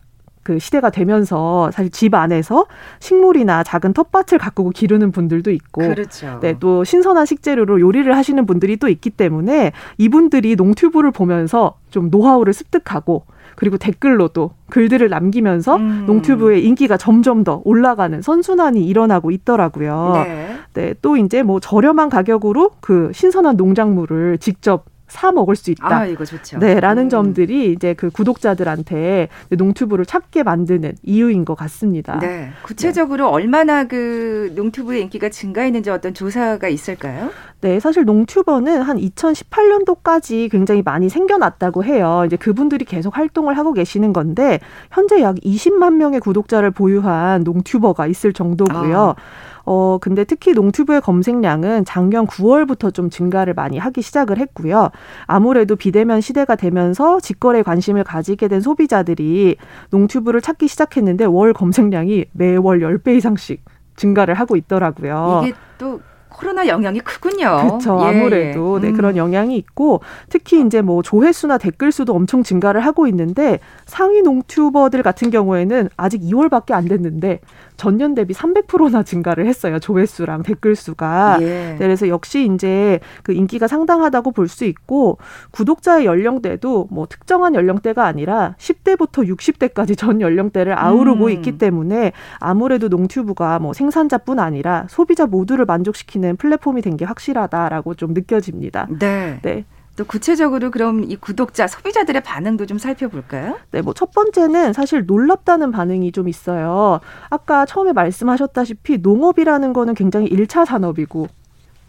그 0.48 0.58
시대가 0.58 0.88
되면서 0.88 1.70
사실 1.72 1.90
집 1.90 2.14
안에서 2.14 2.64
식물이나 3.00 3.62
작은 3.64 3.92
텃밭을 3.92 4.38
가꾸고 4.38 4.70
기르는 4.70 5.12
분들도 5.12 5.50
있고 5.50 5.82
그렇죠. 5.82 6.38
네, 6.40 6.54
또 6.58 6.84
신선한 6.84 7.26
식재료로 7.26 7.80
요리를 7.80 8.16
하시는 8.16 8.46
분들이 8.46 8.78
또 8.78 8.88
있기 8.88 9.10
때문에 9.10 9.72
이분들이 9.98 10.56
농튜브를 10.56 11.10
보면서 11.10 11.76
좀 11.90 12.08
노하우를 12.10 12.54
습득하고 12.54 13.24
그리고 13.56 13.76
댓글로 13.76 14.28
도 14.28 14.52
글들을 14.70 15.08
남기면서 15.10 15.76
음. 15.76 16.04
농튜브의 16.06 16.64
인기가 16.64 16.96
점점 16.96 17.44
더 17.44 17.60
올라가는 17.64 18.22
선순환이 18.22 18.86
일어나고 18.86 19.30
있더라고요. 19.32 20.12
네. 20.14 20.56
네, 20.72 20.94
또 21.02 21.18
이제 21.18 21.42
뭐 21.42 21.60
저렴한 21.60 22.08
가격으로 22.08 22.70
그 22.80 23.10
신선한 23.12 23.56
농작물을 23.56 24.38
직접 24.38 24.86
사 25.08 25.32
먹을 25.32 25.56
수 25.56 25.70
있다. 25.70 26.00
아, 26.00 26.06
이거 26.06 26.24
좋죠. 26.24 26.58
네, 26.58 26.80
라는 26.80 27.04
음. 27.04 27.08
점들이 27.08 27.72
이제 27.72 27.94
그 27.94 28.10
구독자들한테 28.10 29.28
농튜브를 29.50 30.04
찾게 30.04 30.42
만드는 30.42 30.94
이유인 31.02 31.44
것 31.44 31.54
같습니다. 31.54 32.18
네. 32.18 32.50
구체적으로 32.62 33.26
네. 33.26 33.32
얼마나 33.32 33.84
그 33.84 34.52
농튜브의 34.54 35.02
인기가 35.02 35.28
증가했는지 35.28 35.90
어떤 35.90 36.14
조사가 36.14 36.68
있을까요? 36.68 37.30
네, 37.60 37.80
사실 37.80 38.04
농튜버는 38.04 38.82
한 38.82 38.98
2018년도까지 38.98 40.50
굉장히 40.50 40.82
많이 40.82 41.08
생겨났다고 41.08 41.84
해요. 41.84 42.22
이제 42.26 42.36
그분들이 42.36 42.84
계속 42.84 43.16
활동을 43.16 43.56
하고 43.58 43.72
계시는 43.72 44.12
건데 44.12 44.60
현재 44.92 45.20
약 45.22 45.36
20만 45.36 45.94
명의 45.94 46.20
구독자를 46.20 46.70
보유한 46.70 47.42
농튜버가 47.42 48.06
있을 48.06 48.32
정도고요. 48.32 49.14
아. 49.16 49.47
어, 49.70 49.98
근데 50.00 50.24
특히 50.24 50.54
농튜브의 50.54 51.02
검색량은 51.02 51.84
작년 51.84 52.26
9월부터 52.26 52.94
좀 52.94 53.10
증가를 53.10 53.52
많이 53.52 53.76
하기 53.76 54.00
시작을 54.00 54.38
했고요. 54.38 54.88
아무래도 55.26 55.76
비대면 55.76 56.22
시대가 56.22 56.56
되면서 56.56 57.20
직거래 57.20 57.62
관심을 57.62 58.02
가지게 58.02 58.48
된 58.48 58.62
소비자들이 58.62 59.56
농튜브를 59.90 60.40
찾기 60.40 60.68
시작했는데 60.68 61.26
월 61.26 61.52
검색량이 61.52 62.24
매월 62.32 62.80
10배 62.80 63.18
이상씩 63.18 63.62
증가를 63.96 64.32
하고 64.32 64.56
있더라고요. 64.56 65.42
이게 65.44 65.54
또 65.76 66.00
코로나 66.30 66.66
영향이 66.66 67.00
크군요. 67.00 67.56
그렇죠. 67.62 67.98
예. 68.00 68.06
아무래도 68.06 68.78
네, 68.80 68.88
음. 68.88 68.94
그런 68.94 69.16
영향이 69.16 69.56
있고 69.56 70.00
특히 70.28 70.64
이제 70.64 70.82
뭐 70.82 71.02
조회수나 71.02 71.58
댓글 71.58 71.90
수도 71.90 72.14
엄청 72.14 72.42
증가를 72.42 72.80
하고 72.80 73.06
있는데 73.08 73.58
상위 73.86 74.22
농튜버들 74.22 75.02
같은 75.02 75.30
경우에는 75.30 75.88
아직 75.96 76.22
2월밖에 76.22 76.72
안 76.72 76.86
됐는데 76.86 77.40
전년 77.78 78.14
대비 78.14 78.34
300%나 78.34 79.02
증가를 79.02 79.46
했어요. 79.46 79.78
조회수랑 79.78 80.42
댓글 80.42 80.76
수가. 80.76 81.38
예. 81.40 81.46
네, 81.46 81.76
그래서 81.78 82.08
역시 82.08 82.44
이제 82.52 83.00
그 83.22 83.32
인기가 83.32 83.66
상당하다고 83.66 84.32
볼 84.32 84.48
수 84.48 84.64
있고 84.66 85.16
구독자의 85.52 86.04
연령대도 86.06 86.88
뭐 86.90 87.06
특정한 87.06 87.54
연령대가 87.54 88.04
아니라 88.04 88.54
10대부터 88.58 89.26
60대까지 89.28 89.96
전 89.96 90.20
연령대를 90.20 90.78
아우르고 90.78 91.26
음. 91.26 91.30
있기 91.30 91.56
때문에 91.58 92.12
아무래도 92.40 92.88
농튜브가 92.88 93.58
뭐 93.60 93.72
생산자뿐 93.72 94.38
아니라 94.38 94.86
소비자 94.88 95.26
모두를 95.26 95.64
만족시키는 95.64 96.36
플랫폼이 96.36 96.82
된 96.82 96.98
게 96.98 97.04
확실하다라고 97.04 97.94
좀 97.94 98.12
느껴집니다. 98.12 98.88
네. 98.98 99.38
네. 99.42 99.64
또 99.98 100.04
구체적으로 100.04 100.70
그럼 100.70 101.02
이 101.04 101.16
구독자, 101.16 101.66
소비자들의 101.66 102.22
반응도 102.22 102.66
좀 102.66 102.78
살펴볼까요? 102.78 103.58
네, 103.72 103.82
뭐 103.82 103.92
첫 103.98 104.12
번째는 104.12 104.72
사실 104.72 105.04
놀랍다는 105.06 105.72
반응이 105.72 106.12
좀 106.12 106.28
있어요. 106.28 107.00
아까 107.30 107.66
처음에 107.66 107.92
말씀하셨다시피 107.92 108.98
농업이라는 108.98 109.72
거는 109.72 109.94
굉장히 109.94 110.26
일차 110.28 110.64
산업이고 110.64 111.26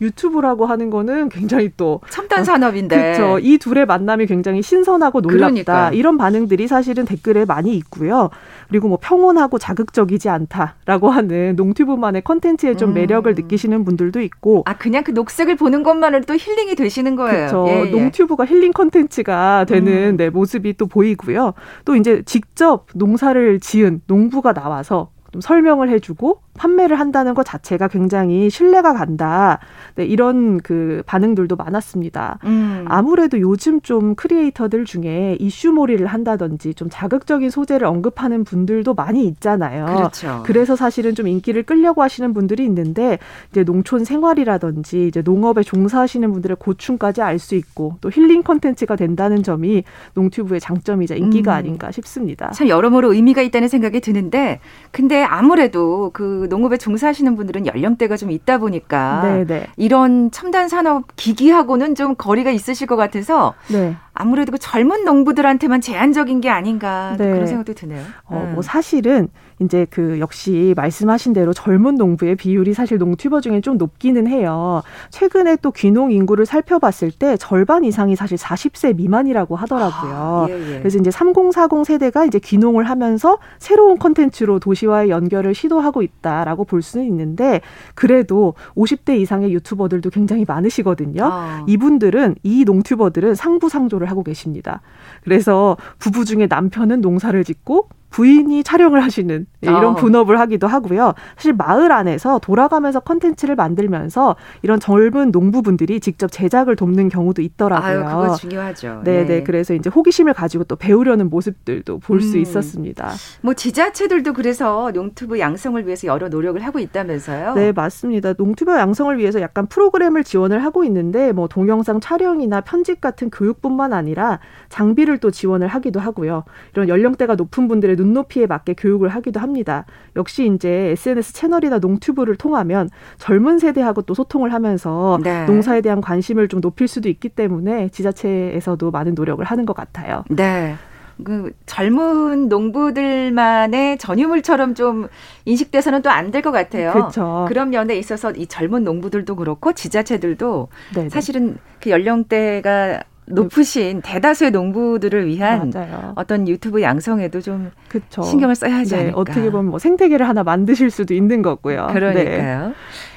유튜브라고 0.02 0.66
하는 0.66 0.90
거는 0.90 1.30
굉장히 1.30 1.72
또 1.78 2.02
첨단 2.10 2.44
산업인데 2.44 2.96
그렇죠. 2.96 3.40
이 3.40 3.58
둘의 3.58 3.86
만남이 3.86 4.26
굉장히 4.26 4.62
신선하고 4.62 5.22
놀랍다. 5.22 5.48
그러니까. 5.48 5.92
이런 5.92 6.18
반응들이 6.18 6.68
사실은 6.68 7.06
댓글에 7.06 7.46
많이 7.46 7.76
있고요. 7.76 8.30
그리고 8.70 8.88
뭐 8.88 8.98
평온하고 9.02 9.58
자극적이지 9.58 10.30
않다라고 10.30 11.10
하는 11.10 11.56
농튜브만의 11.56 12.22
컨텐츠에 12.24 12.76
좀 12.76 12.90
음. 12.90 12.94
매력을 12.94 13.34
느끼시는 13.34 13.84
분들도 13.84 14.22
있고 14.22 14.64
아 14.66 14.78
그냥 14.78 15.04
그 15.04 15.12
녹색을 15.12 15.56
보는 15.56 15.84
것만으로도 15.84 16.36
힐링이 16.36 16.76
되시는 16.76 17.16
거예요. 17.16 17.48
그렇죠. 17.48 17.66
예, 17.68 17.86
예. 17.88 17.90
농튜브가 17.90 18.46
힐링 18.46 18.72
컨텐츠가 18.72 19.66
되는 19.68 20.14
음. 20.14 20.18
네, 20.18 20.30
모습이 20.30 20.78
또 20.78 20.88
보이고요. 20.88 21.54
또 21.86 21.96
이제 21.96 22.22
직접 22.26 22.86
농사를 22.94 23.60
지은 23.60 24.02
농부가 24.08 24.54
나와서 24.54 25.10
좀 25.32 25.42
설명을 25.42 25.90
해주고 25.90 26.42
판매를 26.58 27.00
한다는 27.00 27.34
것 27.34 27.44
자체가 27.46 27.88
굉장히 27.88 28.50
신뢰가 28.50 28.94
간다. 28.94 29.60
네, 29.96 30.06
이런 30.06 30.60
그 30.60 31.04
반응들도 31.06 31.56
많았습니다. 31.56 32.40
음. 32.44 32.86
아무래도 32.88 33.40
요즘 33.40 33.80
좀 33.82 34.16
크리에이터들 34.16 34.84
중에 34.86 35.38
이슈몰이를 35.40 36.08
한다든지 36.08 36.74
좀 36.74 36.90
자극적인 36.92 37.50
소재를 37.50 37.88
언급하는 37.88 38.44
분들도 38.44 38.94
많이 38.94 39.26
있잖아요. 39.28 39.86
그렇죠. 39.86 40.44
그래서 40.46 40.76
사실은 40.76 41.16
좀 41.16 41.28
인기를 41.28 41.64
끌려고 41.64 42.04
하시는 42.04 42.34
분들이 42.34 42.66
있는데 42.66 43.20
이제 43.52 43.64
농촌 43.64 44.04
생활이라든지 44.04 45.08
이제 45.08 45.22
농업에 45.22 45.64
종사하시는 45.64 46.32
분들의 46.32 46.58
고충까지 46.60 47.22
알 47.22 47.40
수 47.40 47.56
있고 47.56 47.96
또 48.02 48.10
힐링 48.12 48.44
컨텐츠가 48.44 48.98
된다는 48.98 49.44
점이 49.44 49.86
농튜브의 50.14 50.60
장점이자 50.60 51.16
인기가 51.16 51.54
음. 51.54 51.58
아닌가 51.58 51.90
싶습니다. 51.90 52.52
참 52.52 52.68
여러모로 52.68 53.14
의미가 53.14 53.42
있다는 53.44 53.70
생각이 53.70 54.02
드는데 54.02 54.60
근데 54.92 55.19
아무래도 55.24 56.12
그 56.14 56.48
농업에 56.50 56.78
종사하시는 56.78 57.36
분들은 57.36 57.66
연령대가 57.66 58.18
좀 58.18 58.32
있다 58.32 58.58
보니까 58.58 59.22
네네. 59.24 59.46
네. 59.46 59.68
이런 59.78 60.32
첨단 60.32 60.68
산업 60.68 61.06
기기하고는 61.16 61.96
좀 61.96 62.16
거리가 62.16 62.52
있으실 62.52 62.88
것 62.88 62.96
같아서 62.96 63.54
네. 63.68 63.96
아무래도 64.20 64.52
그 64.52 64.58
젊은 64.60 65.06
농부들한테만 65.06 65.80
제한적인 65.80 66.42
게 66.42 66.50
아닌가 66.50 67.16
네. 67.18 67.32
그런 67.32 67.48
생각도 67.48 67.74
드네요. 67.74 68.04
어, 68.26 68.52
뭐 68.54 68.62
사실은 68.62 69.30
이제 69.60 69.88
그 69.90 70.20
역시 70.20 70.74
말씀하신 70.76 71.32
대로 71.32 71.54
젊은 71.54 71.96
농부의 71.96 72.36
비율이 72.36 72.74
사실 72.74 72.98
농튜버 72.98 73.40
중에 73.40 73.62
좀 73.62 73.78
높기는 73.78 74.28
해요. 74.28 74.84
최근에 75.10 75.58
또 75.62 75.72
귀농 75.72 76.12
인구를 76.12 76.46
살펴봤을 76.46 77.12
때 77.12 77.38
절반 77.38 77.86
이상이 77.86 78.18
사실 78.18 78.38
40세 78.38 78.98
미만이라고 78.98 79.56
하더라고요. 79.56 80.14
아, 80.14 80.48
예, 80.50 80.76
예. 80.76 80.80
그래서 80.80 80.98
이제 80.98 81.12
3040 81.12 81.86
세대가 81.86 82.26
이제 82.26 82.40
귀농을 82.40 82.90
하면서 82.90 83.38
새로운 83.58 83.98
컨텐츠로 84.00 84.60
도시와의 84.60 85.10
연결을 85.10 85.56
시도하고 85.56 86.02
있다라고 86.02 86.66
볼 86.66 86.82
수는 86.82 87.06
있는데 87.06 87.62
그래도 87.96 88.54
50대 88.76 89.18
이상의 89.18 89.54
유튜버들도 89.54 90.10
굉장히 90.10 90.44
많으시거든요. 90.46 91.24
아. 91.24 91.66
이분들은 91.68 92.36
이 92.44 92.66
농튜버들은 92.66 93.36
상부상조를 93.36 94.09
하고 94.10 94.24
계십니다. 94.24 94.82
그래서 95.24 95.78
부부 96.00 96.26
중에 96.26 96.48
남편은 96.48 97.02
농사를 97.02 97.42
짓고 97.44 97.90
부인이 98.10 98.64
촬영을 98.64 99.04
하시는 99.04 99.46
네, 99.62 99.70
이런 99.70 99.86
아. 99.86 99.96
분업을 99.96 100.40
하기도 100.40 100.68
하고요. 100.68 101.14
사실 101.36 101.54
마을 101.54 101.92
안에서 101.92 102.40
돌아가면서 102.40 103.02
컨텐츠를 103.02 103.56
만들면서 103.56 104.36
이런 104.62 104.80
젊은 104.80 105.32
농부분들이 105.32 106.00
직접 106.00 106.32
제작을 106.32 106.76
돕는 106.76 107.10
경우도 107.10 107.42
있더라고요. 107.42 108.08
아유, 108.08 108.22
그거 108.22 108.36
중요하죠. 108.36 109.02
네, 109.04 109.20
네, 109.20 109.26
네. 109.26 109.44
그래서 109.44 109.74
이제 109.74 109.90
호기심을 109.90 110.34
가지고 110.34 110.64
또 110.64 110.76
배우려는 110.76 111.30
모습들도 111.30 112.00
볼수 112.00 112.38
음. 112.38 112.42
있었습니다. 112.42 113.12
뭐 113.42 113.54
지자체들도 113.54 114.34
그래서 114.34 114.92
농튜브 114.92 115.40
양성을 115.40 115.86
위해서 115.86 116.08
여러 116.08 116.30
노력을 116.30 116.60
하고 116.62 116.80
있다면서요? 116.80 117.54
네, 117.54 117.72
맞습니다. 117.72 118.34
농튜브 118.34 118.72
양성을 118.72 119.18
위해서 119.18 119.42
약간 119.42 119.68
프로그램을 119.68 120.24
지원을 120.24 120.64
하고 120.64 120.84
있는데 120.84 121.32
뭐 121.32 121.48
동영상 121.48 122.00
촬영이나 122.00 122.62
편집 122.62 123.02
같은 123.02 123.30
교육뿐만 123.30 123.94
아니라 123.94 124.40
장비를 124.70 125.20
또 125.20 125.32
지원을 125.32 125.68
하기도 125.68 126.00
하고요. 126.00 126.44
이런 126.74 126.90
연령대가 126.90 127.36
높은 127.36 127.68
분들의 127.68 127.99
눈높이에 128.00 128.46
맞게 128.48 128.76
교육을 128.76 129.10
하기도 129.10 129.40
합니다. 129.40 129.86
역시 130.16 130.50
이제 130.54 130.70
SNS 130.70 131.34
채널이나 131.34 131.80
농튜브를 131.80 132.36
통하면 132.36 132.90
젊은 133.18 133.60
세대하고 133.60 134.04
또 134.04 134.14
소통을 134.14 134.54
하면서 134.54 135.20
네. 135.24 135.46
농사에 135.46 135.82
대한 135.82 136.00
관심을 136.02 136.48
좀 136.48 136.62
높일 136.62 136.88
수도 136.88 137.10
있기 137.10 137.30
때문에 137.30 137.90
지자체에서도 137.90 138.92
많은 138.92 139.16
노력을 139.16 139.44
하는 139.44 139.66
것 139.66 139.76
같아요. 139.76 140.24
네. 140.30 140.76
그 141.22 141.52
젊은 141.66 142.48
농부들만의 142.48 143.98
전유물처럼 143.98 144.74
좀 144.76 145.08
인식돼서는 145.46 146.02
또 146.02 146.10
안 146.10 146.32
될 146.32 146.42
것 146.42 146.52
같아요. 146.52 146.94
그렇죠. 146.94 147.46
그런 147.50 147.72
면에 147.72 147.98
있어서 147.98 148.32
이 148.32 148.48
젊은 148.48 148.86
농부들도 148.86 149.36
그렇고 149.36 149.74
지자체들도 149.74 150.70
네네. 150.96 151.10
사실은 151.10 151.58
그 151.82 151.90
연령대가 151.90 153.02
높으신 153.30 154.02
대다수의 154.02 154.52
농부들을 154.52 155.28
위한 155.28 155.72
맞아요. 155.74 156.14
어떤 156.16 156.48
유튜브 156.48 156.82
양성에도 156.82 157.42
좀 157.42 157.72
그쵸. 157.88 158.22
신경을 158.24 158.56
써야 158.56 158.76
하지 158.78 158.96
네, 158.96 159.02
않을까. 159.02 159.20
어떻게 159.20 159.50
보면 159.50 159.66
뭐 159.70 159.80
생태계를 159.80 160.28
하나 160.28 160.44
만드실 160.44 160.90
수도 160.92 161.14
있는 161.14 161.42
거고요. 161.42 161.88
그러니까요. 161.94 162.68
네. 162.70 162.74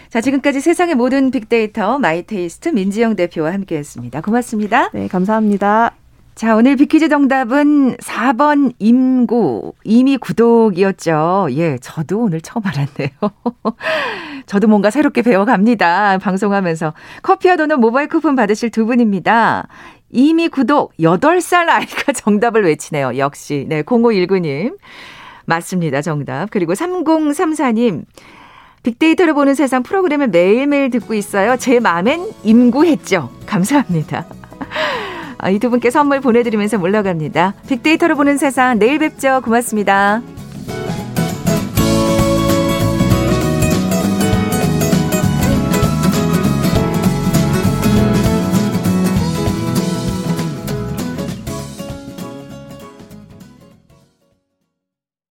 자, 0.08 0.20
지금까지 0.20 0.60
세상의 0.60 0.94
모든 0.94 1.30
빅데이터 1.30 1.98
마이테이스트 1.98 2.68
민지영 2.68 3.16
대표와 3.16 3.52
함께했습니다. 3.52 4.20
고맙습니다. 4.20 4.90
네, 4.92 5.08
감사합니다. 5.08 5.92
자, 6.34 6.56
오늘 6.56 6.76
빅퀴즈 6.76 7.08
정답은 7.08 7.96
4번 7.96 8.72
임구, 8.78 9.74
이미 9.84 10.16
구독이었죠. 10.16 11.48
예, 11.52 11.76
저도 11.78 12.20
오늘 12.20 12.40
처음 12.40 12.64
알았네요. 12.66 13.10
저도 14.46 14.66
뭔가 14.66 14.90
새롭게 14.90 15.22
배워갑니다. 15.22 16.18
방송하면서. 16.18 16.94
커피와 17.22 17.56
도넛 17.56 17.78
모바일 17.80 18.08
쿠폰 18.08 18.34
받으실 18.34 18.70
두 18.70 18.86
분입니다. 18.86 19.68
이미 20.12 20.48
구독 20.48 20.92
8살 21.00 21.68
아이가 21.68 22.12
정답을 22.14 22.64
외치네요. 22.64 23.16
역시. 23.18 23.66
네, 23.68 23.82
0519님. 23.82 24.76
맞습니다. 25.46 26.02
정답. 26.02 26.50
그리고 26.50 26.74
3034님. 26.74 28.04
빅데이터를 28.82 29.34
보는 29.34 29.54
세상 29.54 29.82
프로그램을 29.82 30.28
매일매일 30.28 30.90
듣고 30.90 31.14
있어요. 31.14 31.56
제 31.56 31.80
마음엔 31.80 32.30
임구했죠. 32.42 33.30
감사합니다. 33.46 34.26
아, 35.38 35.50
이두 35.50 35.70
분께 35.70 35.90
선물 35.90 36.20
보내드리면서 36.20 36.78
물러갑니다. 36.78 37.54
빅데이터로 37.68 38.16
보는 38.16 38.38
세상 38.38 38.78
내일 38.78 38.98
뵙죠. 38.98 39.40
고맙습니다. 39.44 40.22